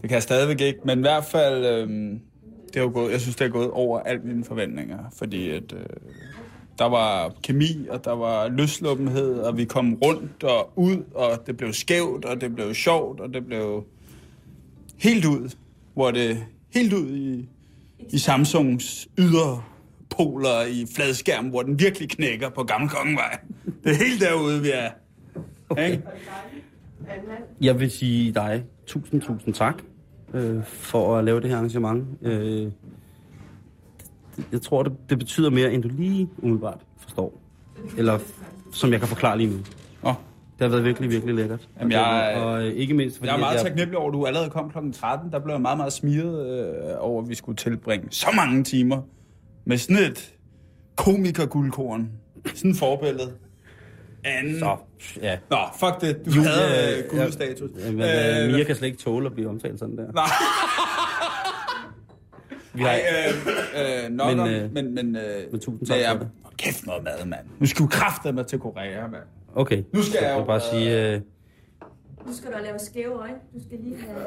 [0.00, 0.78] det kan jeg stadigvæk ikke.
[0.84, 1.88] Men i hvert fald, øh,
[2.74, 4.98] det har gået, jeg synes, det er gået over alt mine forventninger.
[5.18, 5.86] Fordi at, øh,
[6.80, 11.56] der var kemi, og der var løsluppenhed, og vi kom rundt og ud, og det
[11.56, 13.84] blev skævt, og det blev sjovt, og det blev
[14.98, 15.56] helt ud,
[15.94, 17.48] hvor det helt ud i,
[18.10, 19.62] i Samsungs ydre
[20.10, 23.38] poler i fladskærm, hvor den virkelig knækker på Gamle Kongevej.
[23.84, 24.90] Det er helt derude, vi er.
[25.68, 25.98] Okay.
[27.60, 29.82] Jeg vil sige dig tusind, tusind tak
[30.34, 32.04] øh, for at lave det her arrangement.
[32.22, 32.72] Øh,
[34.52, 37.40] jeg tror, det, det betyder mere, end du lige umiddelbart forstår.
[37.98, 38.18] Eller
[38.72, 39.56] som jeg kan forklare lige nu.
[40.02, 41.68] Nå, Det har været virkelig, virkelig lækkert.
[41.80, 44.26] Jamen, jeg- og, øh, ikke mindst, fordi jeg er meget at taknemmelig over, at du
[44.26, 44.78] allerede kom kl.
[45.00, 45.32] 13.
[45.32, 49.02] Der blev jeg meget, meget smiret øh, over, at vi skulle tilbringe så mange timer
[49.64, 50.34] med sådan et
[50.96, 52.08] komikerguldkorn.
[52.54, 53.32] Sådan et forbillede.
[54.24, 54.58] Anden.
[54.58, 54.76] Så,
[55.22, 55.38] ja.
[55.50, 56.26] Nå, fuck det.
[56.26, 57.70] Du Julie, havde øh, øh, guldstatus.
[57.84, 60.12] Ja, men, øh, Mia kan slet ikke tåle at blive omtalt sådan der.
[60.12, 60.24] Nej.
[62.74, 63.00] Vi har, Nej,
[63.78, 66.18] øh, øh, nok Men, men, om, øh, men, men, øh, men tusind tak jeg- for
[66.18, 66.28] det.
[66.56, 67.46] Kæft noget mad, mand.
[67.58, 69.22] Nu skal du kræfte mig til Korea, mand.
[69.54, 69.82] okay.
[69.94, 71.20] Nu skal jeg jeg jo, bare øh, sige, øh,
[72.26, 73.34] Nu skal du lave skæve øjne.
[73.54, 74.22] Du skal lige have...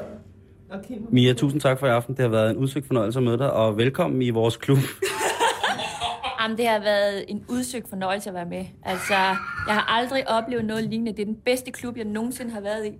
[0.80, 0.96] Okay.
[1.10, 2.16] Mia, tusind tak for i aften.
[2.16, 4.78] Det har været en udsøgt fornøjelse at møde dig, og velkommen i vores klub.
[6.42, 8.66] Jamen, det har været en udsøgt fornøjelse at være med.
[8.84, 9.14] Altså,
[9.68, 11.12] jeg har aldrig oplevet noget lignende.
[11.12, 12.92] Det er den bedste klub, jeg nogensinde har været i.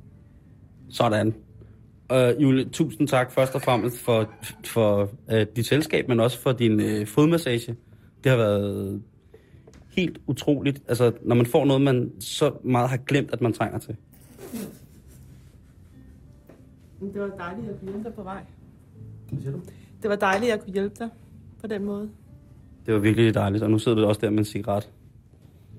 [0.90, 1.36] Sådan.
[2.14, 4.34] Uh, Julie, tusind tak først og fremmest for,
[4.66, 7.76] for uh, dit selskab, men også for din uh, fodmassage.
[8.24, 9.02] Det har været
[9.90, 10.82] helt utroligt.
[10.88, 13.96] Altså, når man får noget, man så meget har glemt, at man trænger til.
[17.02, 18.44] Det var dejligt, at jeg kunne hjælpe dig på vej.
[20.02, 21.10] Det var dejligt, at jeg kunne hjælpe dig
[21.62, 22.10] på den måde.
[22.86, 24.90] Det var virkelig dejligt, og nu sidder du også der med en cigaret.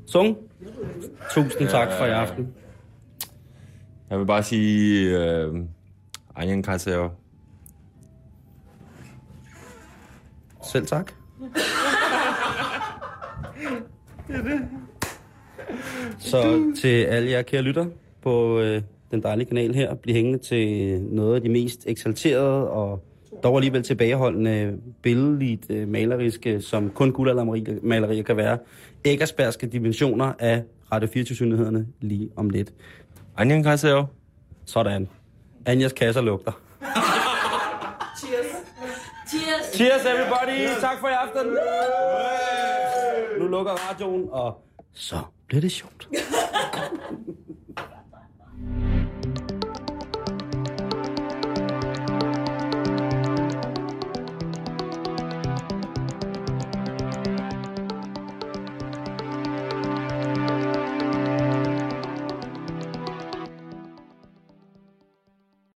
[0.07, 0.37] Sung,
[1.31, 2.55] tusind tak for i aften.
[4.11, 5.19] Jeg vil bare sige...
[5.19, 5.55] Øh,
[6.36, 7.16] 안녕하세요.
[10.64, 11.12] Selv tak.
[16.20, 17.86] Så til alle jer kære lytter
[18.22, 18.82] på øh,
[19.12, 23.04] den dejlige kanal her, bliv hængende til noget af de mest eksalterede og
[23.44, 28.58] dog alligevel tilbageholdende, billedligt øh, maleriske, som kun guldaldermalerier kan være,
[29.06, 32.74] æggersbergske dimensioner af Radio 24 lige om lidt.
[33.38, 34.06] Anjan Kaseo.
[34.66, 35.08] Sådan.
[35.67, 36.53] Anjas kasser lugter.
[39.31, 39.73] Cheers.
[39.77, 40.81] Cheers everybody!
[40.81, 41.47] Tak for i aften!
[43.39, 44.61] Nu lukker radioen, og
[44.93, 46.09] så bliver det sjovt.